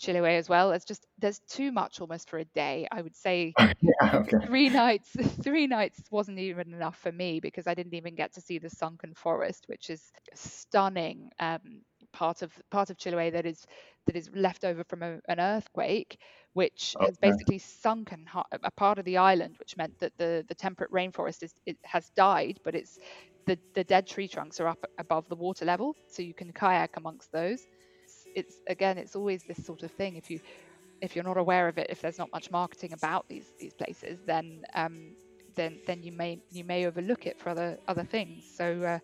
Chiloé 0.00 0.38
as 0.38 0.48
well. 0.48 0.72
It's 0.72 0.84
just 0.84 1.06
there's 1.18 1.40
too 1.48 1.72
much 1.72 2.00
almost 2.00 2.28
for 2.30 2.38
a 2.38 2.44
day. 2.44 2.86
I 2.90 3.02
would 3.02 3.16
say 3.16 3.54
yeah, 3.82 4.14
okay. 4.14 4.46
three 4.46 4.68
nights. 4.68 5.10
Three 5.42 5.66
nights 5.66 6.00
wasn't 6.10 6.38
even 6.38 6.72
enough 6.72 6.98
for 6.98 7.12
me 7.12 7.40
because 7.40 7.66
I 7.66 7.74
didn't 7.74 7.94
even 7.94 8.14
get 8.14 8.34
to 8.34 8.40
see 8.40 8.58
the 8.58 8.70
sunken 8.70 9.14
forest, 9.14 9.64
which 9.68 9.90
is 9.90 10.12
stunning. 10.34 11.30
Um, 11.38 11.82
part 12.12 12.42
of 12.42 12.52
part 12.70 12.90
of 12.90 12.96
Chiloé 12.98 13.32
that 13.32 13.46
is 13.46 13.64
that 14.06 14.16
is 14.16 14.30
left 14.34 14.64
over 14.64 14.84
from 14.84 15.02
a, 15.02 15.18
an 15.28 15.40
earthquake, 15.40 16.18
which 16.52 16.96
okay. 16.96 17.06
has 17.06 17.16
basically 17.18 17.58
sunken 17.58 18.26
a 18.62 18.70
part 18.72 18.98
of 18.98 19.04
the 19.04 19.18
island, 19.18 19.56
which 19.58 19.76
meant 19.76 19.98
that 20.00 20.12
the 20.18 20.44
the 20.48 20.54
temperate 20.54 20.90
rainforest 20.92 21.42
is 21.42 21.54
it 21.66 21.78
has 21.84 22.10
died, 22.10 22.58
but 22.64 22.74
it's 22.74 22.98
the 23.46 23.58
the 23.74 23.84
dead 23.84 24.06
tree 24.06 24.28
trunks 24.28 24.60
are 24.60 24.68
up 24.68 24.84
above 24.98 25.28
the 25.28 25.36
water 25.36 25.64
level, 25.64 25.96
so 26.06 26.22
you 26.22 26.34
can 26.34 26.52
kayak 26.52 26.96
amongst 26.96 27.32
those 27.32 27.66
it's 28.34 28.60
again 28.68 28.98
it's 28.98 29.16
always 29.16 29.44
this 29.44 29.64
sort 29.64 29.82
of 29.82 29.92
thing. 29.92 30.16
If 30.16 30.30
you 30.30 30.40
if 31.00 31.14
you're 31.16 31.24
not 31.24 31.38
aware 31.38 31.68
of 31.68 31.78
it 31.78 31.86
if 31.90 32.00
there's 32.00 32.18
not 32.18 32.30
much 32.32 32.50
marketing 32.50 32.92
about 32.92 33.26
these 33.28 33.52
these 33.58 33.74
places 33.74 34.20
then 34.26 34.62
um, 34.74 35.16
then 35.56 35.80
then 35.86 36.02
you 36.02 36.12
may 36.12 36.38
you 36.50 36.64
may 36.64 36.86
overlook 36.86 37.26
it 37.26 37.38
for 37.38 37.50
other 37.50 37.78
other 37.88 38.04
things. 38.04 38.46
So 38.56 38.82
uh, 38.82 38.98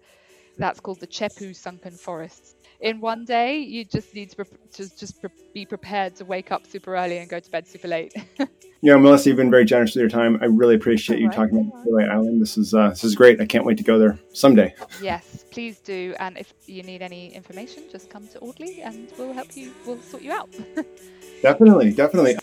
that's 0.59 0.81
called 0.81 1.01
the 1.01 1.07
Chepu 1.07 1.55
sunken 1.55 1.92
forests 1.92 2.55
in 2.81 3.01
one 3.01 3.25
day 3.25 3.59
you 3.59 3.85
just 3.85 4.14
need 4.14 4.31
to, 4.31 4.37
pre- 4.37 4.59
to 4.73 4.97
just 4.97 5.21
pre- 5.21 5.31
be 5.55 5.64
prepared 5.64 6.14
to 6.16 6.25
wake 6.25 6.53
up 6.53 6.66
super 6.66 6.97
early 6.97 7.18
and 7.18 7.29
go 7.29 7.40
to 7.40 7.51
bed 7.51 7.66
super 7.66 7.88
late 7.88 8.14
Yeah, 8.81 8.97
Melissa, 8.97 9.31
you've 9.31 9.37
been 9.37 9.51
very 9.51 9.64
generous 9.64 9.97
with 9.97 10.03
your 10.03 10.09
time. 10.09 10.38
I 10.40 10.44
really 10.44 10.77
appreciate 10.77 11.16
all 11.16 11.23
you 11.23 11.29
right, 11.29 11.37
talking 11.37 11.59
about 11.59 11.85
Chiloé 11.85 12.09
Island. 12.09 12.40
This 12.40 12.57
is 12.57 12.75
uh, 12.75 12.90
this 12.90 13.03
is 13.03 13.16
great. 13.16 13.40
I 13.40 13.47
can't 13.47 13.64
wait 13.64 13.77
to 13.79 13.83
go 13.83 13.99
there 13.99 14.16
someday. 14.33 14.73
Yes, 15.03 15.44
please 15.51 15.81
do. 15.81 16.14
And 16.21 16.38
if 16.38 16.55
you 16.66 16.85
need 16.85 17.03
any 17.03 17.35
information, 17.35 17.85
just 17.90 18.09
come 18.09 18.29
to 18.29 18.38
Audley, 18.38 18.81
and 18.83 19.11
we'll 19.18 19.33
help 19.33 19.57
you. 19.57 19.73
We'll 19.85 20.01
sort 20.01 20.23
you 20.23 20.31
out. 20.31 20.49
definitely, 21.42 21.92
definitely. 21.92 22.37